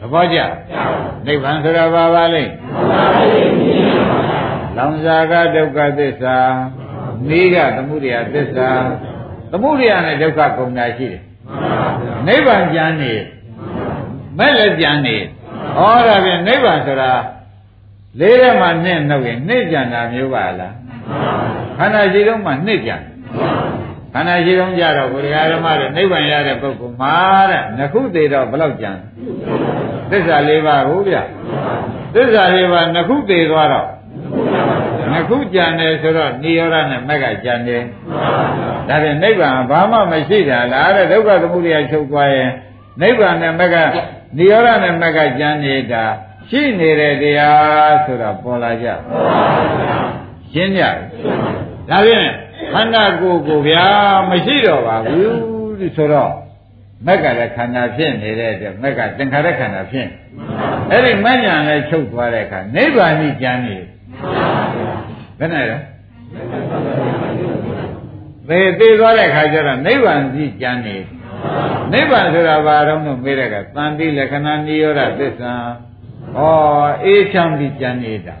[0.00, 0.38] သဘောကျ
[1.26, 2.52] နိဗ္ဗာန်ဆိုတာဘာပါလိမ့်
[4.76, 6.36] လောင်စာကဒုက္ခသစ္စာ
[7.28, 8.68] မိကသမုဒယသစ္စာ
[9.50, 11.22] သမုဒယနဲ့ဒုက္ခကုန်တာရှိတယ်
[12.26, 13.14] နိဗ္ဗာန်ကျမ်းနေ
[14.38, 15.22] မဲ့လည်းကြံနေဩ
[16.06, 17.12] ဒါဖြင့်နိဗ္ဗာန်ဆိုတာ
[18.20, 20.74] လေးထဲမှာနဲ့နှုတ်ရင်နှိမ့်ကြံတာမျိုးပါလား
[21.78, 22.96] ခန္ဓာရှိလုံးမှာနှိမ့်ကြံ
[24.14, 27.14] ခန္ဓာရှိလုံးကြတော့ဘုရားဓမ္မတွေနိဗ္ဗာန်ရတဲ့ပုဂ္ဂိုလ်မှာ
[27.50, 28.90] တဲ့ငခုသေးတော့ဘယ်လောက်ကြံ
[30.10, 31.16] သစ္စာလေးပါးကိုဗျ
[32.14, 33.88] သစ္စာလေးပါးငခုသေးသွားတော့
[35.12, 37.82] ငခုကြံတယ်ဆိုတော့နိရောဓနဲ့မက်ကကြံတယ်
[38.88, 42.50] ဒါဖြင့်နိဗ္ဗာန်ဘာမှမရှိတာလားတဲ့ဒုက္ခသမုဒယချုပ်သွားရင်
[43.00, 43.76] နိဗ္ဗာန်နဲ့မက်က
[44.36, 46.04] နိရောဓနဲ့မက်ကကြံနေတာ
[46.48, 48.88] ရှိနေတဲ့တရားဆိုတာပေါ်လာကြ
[50.52, 52.28] ရှင်းကြဒါဖြင့်
[52.72, 53.86] ခန္ဓာကိုယ်ကိုဗျာ
[54.30, 56.32] မရှိတော့ပါဘူးဒီဆိုတော့
[57.06, 60.08] မက်ကလည်းခန္ဓာဖြစ်နေတဲ့အတွက်မက်ကသင်္ခါရခန္ဓာဖြစ်
[60.90, 63.76] အဲ့ဒီမဉ္ဇဏ်လည်းချုပ်သွားတဲ့အခါနိဗ္ဗာန်ကြီးကြံနေ
[65.38, 65.78] ဘယ်နဲ့လဲ
[68.48, 70.96] သေသေးသွားတဲ့အခါကျတော့နိဗ္ဗာန်ကြီးကြံနေ
[71.92, 75.52] နိဗ္ဗာန်ဆိုတာဘာတော့လို့မေးတဲ့ကသံတိလက္ခဏာနိရောဓသစ္စာ
[76.36, 76.40] ဩ
[77.04, 78.36] အေးချမ်းပြီးကြံနေတာ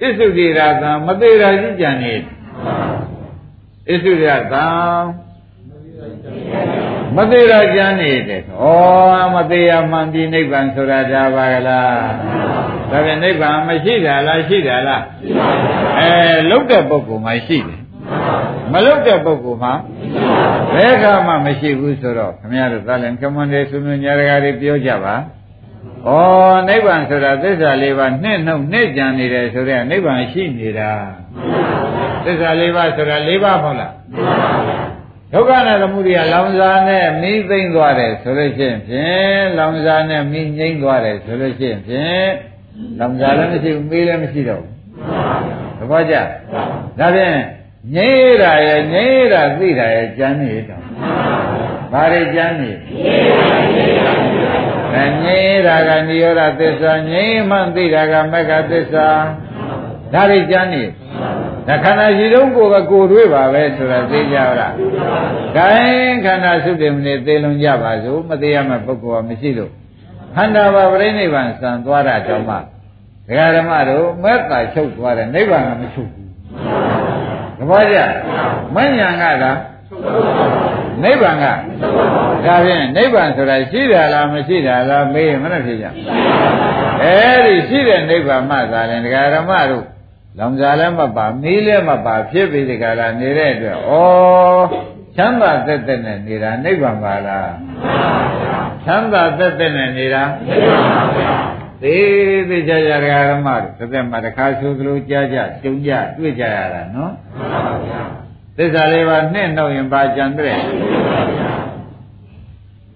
[0.00, 2.20] ဣသုတိရာသံမသေးတာကြီးကြံနေဣ
[4.04, 4.66] သုရိယသံ
[7.16, 8.64] မသေးတာကြံနေတယ်ဩ
[9.34, 12.08] မသေးရမှန်ပြီးနိဗ္ဗာန်ဆိုတာဒါပါကလား
[12.90, 15.02] ဒါပြန်နိဗ္ဗာန်မရှိတာလားရှိတာလား
[15.98, 16.10] အဲ
[16.50, 17.77] လုတ်တဲ့ပုဂ္ဂိုလ်မှရှိတယ်
[18.72, 19.72] မလုတ်တဲ့ပုဂ္ဂိုလ်မှာ
[20.74, 25.14] ဘယ်ကမှမရှိဘူးဆိုတော့ခမရတို့သာလင်ကမွန်တွေသူမျိုးညာတကာတွေပြောကြပါ
[26.06, 26.10] ဩ
[26.68, 30.92] နိဗ္ဗာန်ဆိုတာသစ္စာလေးပါးနှစ်နှုတ်နှစ်ကြံနေတယ်ဆိုတော့နိဗ္ဗာန်ရှိနေတာ
[32.24, 33.92] သစ္စာလေးပါးဆိုတာလေးပါးမဟုတ်လား
[35.32, 42.28] ဒုက္ခနဲ့သမုဒိယလောင်စာနဲ့မိသိမ့်သွားတယ်ဆိုလို့ရှိရင်ဖြင့်လောင်စာနဲ့မိငိမ့်သွားတယ်ဆိုလို့ရှိရင်ဖြင့်
[42.98, 44.72] လောင်စာလည်းမရှိဘူးမိလည်းမရှိတော့ဘူး
[45.78, 46.14] သဘောကျ
[46.98, 47.34] ဒါဖြင့်
[47.94, 50.82] ငြိမ့်တာရဲ့ငြိမ့်တာသိတာရဲ့ကြမ်းနေတော့
[51.92, 52.70] ဘာတွေကြမ်းနေ
[54.94, 59.08] အဲငြိမ့်တာကနိရောဓသစ္စာငြိမ့်မှသိတာကမက္ခသစ္စာ
[60.12, 60.84] ဒါတွေကြမ်းနေ
[61.68, 64.72] ဒါခန္ဓာရှိတုံးကိုပဲကိုတွေးပါပဲဆိုတာသိကြလား။
[65.56, 69.72] ဂိုင်းခန္ဓာစုတယ်မနေသေလုံးကြပါစို့မသေးရမယ့်ပုဂ္ဂိုလ်ကမရှိလို့
[70.36, 76.26] ခန္ဓာပါပြိဋိဘံစံသွားတာကြောင့်မှဒကာဓမ္မတို့မက်တာချုပ်သွားတယ်နိဗ္ဗာန်ကမချုပ်ဘူး။
[77.58, 77.98] တပည့်ကြ
[78.74, 79.58] မဉ္ဇဏ်ကလား
[81.02, 81.46] နိဗ္ဗာန်က
[82.44, 85.86] ဒါဖြင့်နိဗ္ဗာန်ဆိုတာရှိတာလားမရှိတာလားမေးရင်မနဲ့ဖြစ်ကြ။
[87.02, 89.84] အဲဒီရှိတဲ့နိဗ္ဗာန်မှသာရင်ဒကာဓမ္မတို့
[90.38, 93.92] လောင်စာလည်းမပါမီးလည်းမပါဖြစ်ပြီးဒီကလာနေတဲ့အတွက်ဩ
[95.16, 97.50] ချမ်းသာသက်သက်နဲ့နေတာနိဗ္ဗာန်ပါလား
[98.84, 100.22] ချမ်းသာသက်သက်နဲ့နေတာ
[101.82, 107.12] သေးသေးကြကြရဓမ္မတို့သက်သက်မှာတစ်ခါဆိုသလိုကြားကြကြုံကြတွေ့ကြရတာနော်
[108.56, 110.54] သစ္စာလေးပါနှစ်နှုတ်ရင်ပါကြံတဲ့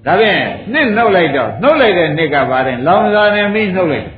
[0.04, 0.40] ဒါဖြင့်
[0.72, 4.08] နှစ်နှုတ်လိုက်တော့နှုတ်လိုက်တဲ့နှစ်ကပါတယ်လောင်စာနဲ့မိနှုတ်လိုက်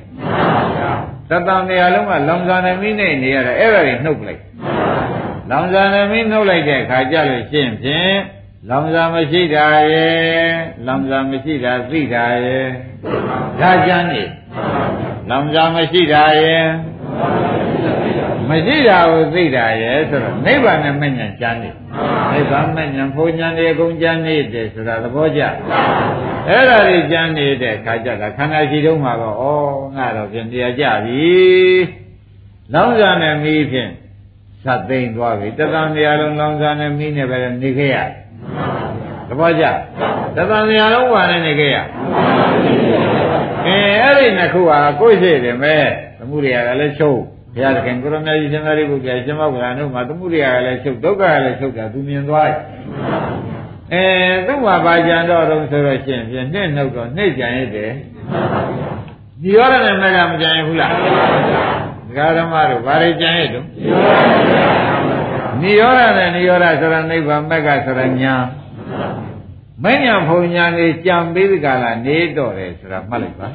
[1.29, 4.41] သတ္တံနေရာလုံးကလောင်စာနေမိနဲ့နေရတယ်အဲ့ဒါတွေနှုတ်လိုက်
[5.51, 8.15] လောင်စာနေမိနှုတ်လိုက်တဲ့အခါကျလို့ရှင်းဖြင့်
[8.69, 10.15] လောင်စာမရှိတာရဲ့
[10.87, 12.65] လောင်စာမရှိတာသိတာရဲ့
[13.59, 14.23] ဒါကြမ်းနေ
[15.29, 16.65] လောင်စာမရှိတာရဲ့
[18.49, 21.69] မရှိတာကိုသိတာရဲ့ဆိုတော့နိဗ္ဗာန်နဲ့မဉ္ဇဉ်ကြမ်းနေ
[22.31, 25.41] နိဗ္ဗာန်မဉ္ဇဉ်ဘုံဉာဏ်တွေအကုန်ကြမ်းနေတယ်ဆိုတာသဘောကျ
[26.47, 29.43] အဲ့ဒါတွေကြမ်းနေတဲ့ခါကျတာခန္ဓာရှိတုံးမှာတော့ဩ
[29.95, 31.25] ငါတော့ပြင်တရားကြပြီ
[32.73, 33.91] လောင်းစာနဲ့မီးဖြင့်
[34.65, 37.97] သတ်သိမ့်သွားပြီတသံတရားလုံးလောင်စာနဲ့မိနေပဲနေခဲ့ရ
[39.27, 39.65] သဘောကျ
[40.35, 41.77] တသံတရားလုံးဝါနဲ့နေခဲ့ရ
[43.67, 45.83] အဲအဲ့ဒီနှစ်ခုဟာကိုယ်ရှိတယ်မဲ့
[46.19, 47.19] သမှုတွေကလည်းချုပ်
[47.55, 52.57] ဘုရားသခင်ကိုရမကြီးရှင်သာရိပုတ္တရာရှင်မောက္ခရာတို့မှာသမှုတွေကလည်းချုပ်ဒုက္ခကလည်းချုပ်တာသူမြင်သွားတယ်
[53.93, 54.03] အဲ
[54.47, 57.91] သူ့မှာပါကြံတော့တော့ဆိုတော့ရှင်ဖြင့်နှစ်နှုတ်တော့နှစ်ကြံရတယ်
[59.41, 60.91] ဒီရောရနဲ့မကမကြံရဘူးလား
[62.07, 63.65] ဒကာဓမ္မတို့ဘာတွေကြံရတုံး
[65.61, 68.35] နိရောဓနဲ့နိရောဓဆိုတာနိဗ္ဗာန်မက်ကဆိုတာညာ
[69.83, 73.47] မဉ္ဇဉ်ဖုန်ညာနေကြံပေးဒီကလာနေတော့တယ်ဆိုတာမှတ်လိုက်ပါ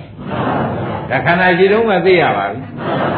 [1.11, 2.64] ဒါခန္ဓာရှိတုံးမသိရပါဘူး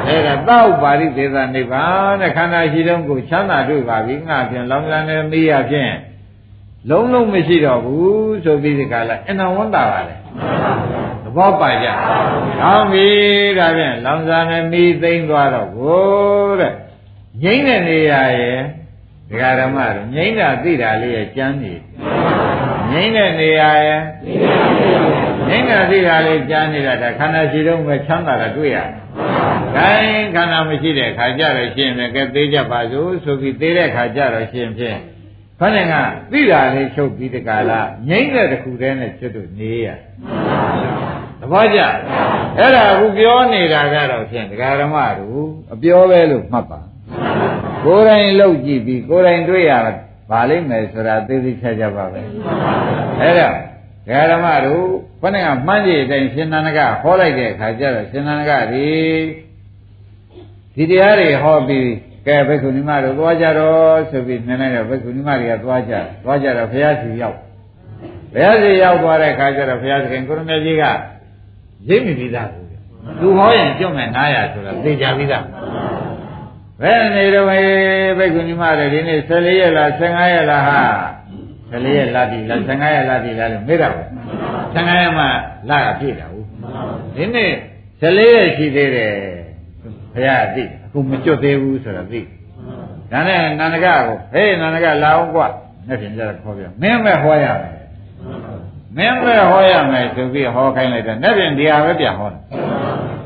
[0.06, 5.92] အဲ့ဒါသောက်ပါရိသေသနိဗ္ဗာန်တဲ့ခန္ဓာရှိတုံးကိုချမ်းသာတွေ့ပါပြီငါဖြင့်လောင်စာနဲ့မေးရဖြင့်
[6.90, 10.14] လုံးလုံးမရှိတော့ဘူးဆိုပြီးဒီကလာအနဝန္တာပါလေ
[11.24, 11.86] သဘောပါကြ။
[12.60, 13.08] ကောင်းပြီ
[13.58, 16.72] ဒါဖြင့်လောင်စာနဲ့မိသိမ့်သွားတော့ကိုတဲ့
[17.42, 18.58] ငိမ့်တဲ့နေရာရဲ့
[19.30, 21.74] ဒကာဓမ္မတို့ငိမ့်တာသိတာလေးရဲ့ကြမ်းနေ
[22.92, 24.02] ငိမ့်တဲ့နေရာရဲ့
[25.48, 28.88] ငိမ့်တာသိတာလေးကြမ်းနေတာဒါခန္ဓာရှိတော့ပဲချမ်းသာတာတွေ့ရတယ်။
[29.76, 34.98] ခိုင်းခန္ဓာမရှိတဲ့ခါကြတော့ရှင်းတယ်ကဲသေးကြပါစို့ဆိုပြီးသေးတဲ့ခါကြတော့ရှင်းဖြင့်
[35.60, 35.94] ခဏက
[36.32, 39.86] သိတာလေးချုပ်ပြီးတကလားငိမ့်တဲ့တခုတည်းနဲ့ကျွတ်တို့နေရ
[41.40, 41.80] သဘောကျ
[42.58, 46.80] အဲ့ဒါအခုပြောနေတာကတော့ဖြင့်ဒကာဓမ္မတို့အပြောပဲလို့မှတ်ပါ
[47.84, 49.72] ကိုယ်တိုင်လှုပ်ကြည့်ပြီးကိုယ်တိုင်တွေ့ရ
[50.30, 52.20] ပါလိမ့်မယ်ဆိုတာသိသိချာချာပါပဲ
[53.20, 53.48] အဲ့ဒါ
[54.06, 54.84] ဒကာဓမ္မတို့
[55.20, 58.88] ခဏကမှန်းကြည့်အတိုင်းရှင်နန္ဒကဟောလိုက်တဲ့အခါကျတော့ရှင်နန္ဒကဒီ
[60.74, 61.88] ဒီတရားတွေဟောပြီး
[62.26, 67.36] ကဲဘိက္ခုနီမတို့သွားကြတော့ဆိုပြီးနည်းနည်းတော့ဘိက္ခုနီမတွေကသွားကြသွားကြတော့ဘုရားရှိရောက်
[68.32, 70.84] ဘုရားရှိရောက်သွားတဲ့အခါကျတော့ဘုရားသခင်ကိုရမေကြီးက
[71.88, 72.64] ရိပ်မိပြီးသားကို
[73.20, 75.44] သူဟောရင်ကြွမဲ့900ဆိုတာသိကြပြီးသား
[76.80, 77.46] ဘယ်နေတော့
[78.18, 80.80] ဘိက္ခုနီမတွေဒီနေ့14ရက်လား15ရက်လားဟာ
[81.72, 84.02] 14ရက်လာပြီလား15ရက်လာပြီလားလို့မေးတာပဲ
[84.74, 85.24] 15ရက်မှ
[85.68, 86.46] လာတာပြည့်တာဟုတ်
[87.16, 87.50] ဒီနေ့
[88.00, 89.12] 14ရက်ရှိသေးတယ်
[90.14, 92.20] ဘုရားသိအခုမကျွတ်သေးဘူးဆိုတာသိ
[93.12, 94.00] ဒါနဲ့နန္ဒကကို
[94.32, 95.46] ဟေးနန္ဒကလာအောင်ကွာ
[95.88, 97.76] နဲ့ပြင်ကြတော့ခေါ်ပြမင်းမဲ့ဟောရမယ်
[98.96, 102.40] မင်းမဲ့ဟောရမယ်ဆိုပြီးဟောခိုင်းလိုက်တယ်နဲ့ပြင်ဒီဟာပဲပြန်ဟောတယ်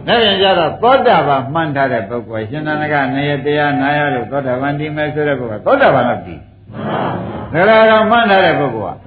[0.06, 6.36] နဲ့ပြင်ကြတော့သောတာပန်မှန်ထားတဲ့ပုဂ္ဂိုလ်ရှင်နန္ဒကနေရတရားနာရလို့သောတာပန်ဒီမဲ့ဆိုတဲ့ပုဂ္ဂိုလ်သောတာပန်တော့ဒီ
[7.52, 8.98] သရဂံမှန်ထားတဲ့ပုဂ္ဂိုလ်က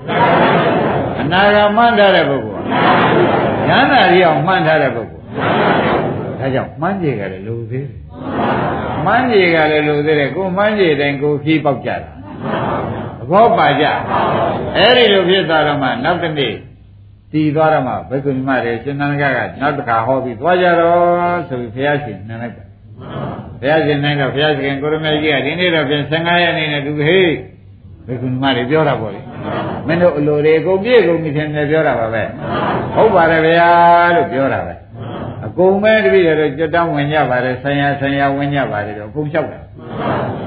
[1.22, 2.64] အနာဂံမှန်ထားတဲ့ပုဂ္ဂိုလ်
[3.68, 5.26] ကဉာဏ်သာရီအောင်မှန်ထားတဲ့ပုဂ္ဂိုလ်
[6.40, 8.00] ဒါကြောင့်မှန်းကြည့်ကြတယ်လို့သေးတယ်
[9.06, 11.96] မှန်းကြည့်ကြတယ်လို့သေးတယ်ကိုမှန်းကြည့်တိုင်းကိုဖြီးပေါက်ကြတာ
[13.18, 13.86] သဘောပါကြ
[14.76, 16.54] အဲ့ဒီလိုဖြစ်သွားတော့မှနောက်တစ်နေ့
[17.32, 22.64] တည်သွားတော့မှဘိက္ခုနီမတွေရှင်နန္ဒကကနောက်တစ်ခါဟောပြီးသွားကြတော့ဆိုပြီးဘုရားရှင်နန်းလိုက်တာ
[23.62, 27.32] ဘုရားရှင်နိုင်တော့ဘုရားရှင်ကိုရမေကြီးကဒီနေ့တော့ပြန်15ရက်နေနဲ့သူဟေး
[28.08, 29.22] ဘိက္ခုနီမတွေပြောတာပေါ့လေ
[29.88, 32.24] မင်းတို့အလိုတွေအကုန်ပြည့်ကုန်ပြီထင်တယ်ပြောတာပါပဲ
[32.96, 33.70] ဟုတ်ပါတယ်ဗျာ
[34.16, 34.74] လို့ပြောတာပဲ
[35.46, 39.60] အကုန်ပဲတပည့်တော်ကြွတောင်းဝင်ကြပါတယ်ဆံရဆံရဝင်ကြပါတယ်တော့အကုန်လျှောက်တာ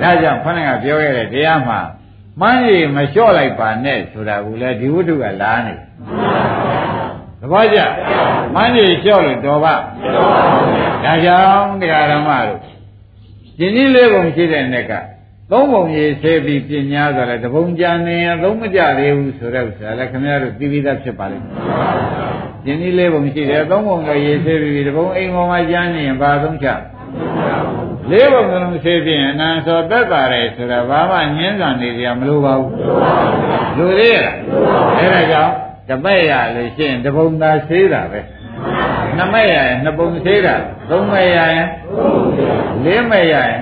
[0.02, 1.80] ဒါကြောင့်ခဏကပြောခဲ့တဲ့တရားမှာ
[2.40, 5.74] မှန်းရည်မလျှော့လိုက်ပါနဲ့ဆိုတာကလည်းဒီဝတ္ထုကလာနေ
[7.42, 7.78] သဘောကျ
[8.54, 9.74] မှန်းရည်လျှော့လို့တော်ပါ
[11.04, 12.60] ဒါကြောင့်တရားဓမ္မတို့
[13.58, 14.92] ဒီနည်းလေးပုံရှိတဲ့နေ့က
[15.50, 21.54] သုံးပုံရေးဆဲပြီးပညာဆိုလည်းတပုံကြံနေရင်သုံးမကြသေးဘူးဆိုတဲ့ဥစ္စာလည်းခင်ဗျားတို့သိပြီးသားဖြစ်ပါလိမ့်မယ်။
[22.66, 26.68] ယင်းဒီလေးပုံရှိတယ်သုံးပုံကရေးဆဲပြီးတပုံအိမ်ပေါ်မှာကြမ်းနေရင်ဘာသုံးချ
[28.10, 32.70] လေးပုံကလုံးဆဲပြီးအနန္သောသက်တာတယ်ဆိုတာဘာမှညင်းဆန်နေကြမလို့ပါဘူး။
[33.76, 34.36] လူသေးရလား။
[34.98, 35.52] အဲဒါကြောင့်
[35.92, 38.20] တပည့်ရလို့ရှိရင်တပုံသာဆေးတာပဲ။
[39.16, 40.54] နှစ်မဲ့ရရင်နှစ်ပုံဆေးတာ
[40.90, 41.68] သုံးမဲ့ရရင်
[42.84, 43.60] လေးမဲ့ရရင်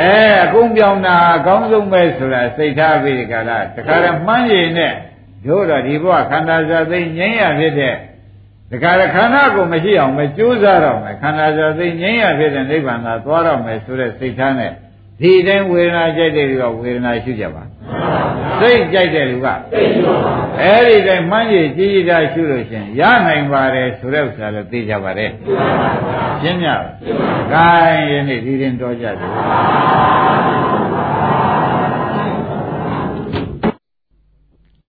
[0.00, 0.12] အဲ
[0.44, 4.92] အကုန်ပြောင်းတာအကောင်းဆုံးပဲဆိုတာစိတ်ထားပြီးဒီကလာတခါတည်းမှန်းရည်နဲ့
[5.46, 7.94] တို့တော့ဒီဘဝခန္ဓာဇာသိငြိမ်းရဖြစ်တဲ့
[8.70, 14.72] တခါတည်းခန္ဓာကိုမရှိအောင်မကြိုးစားတော့မယ်ခန္ဓာဇာသိငြိမ်းရဖြစ်တဲ့နိဗ္ဗာန်သာသွားတော့မယ်ဆိုတဲ့စိတ်ထားနဲ့
[15.20, 17.62] ဒီတိုင်းဝေဒနာကြိုက်တဲ့လူကဝေဒနာရှုကြပါ
[18.60, 19.46] စိတ်ကြိုက်တဲ့လူက
[20.60, 25.30] အဲ့ဒီတိုင်းမှန်းရည်ကြည်ကြည်တာရှုလို့ရှင်ရနိုင်ပါတယ်ဆိုတဲ့ဥစ္စာလည်းသိကြပါတယ်
[26.42, 26.78] ရှင်းကြပါ
[27.54, 29.28] gain ယနေ့ဒီရင်တော်ကြတယ်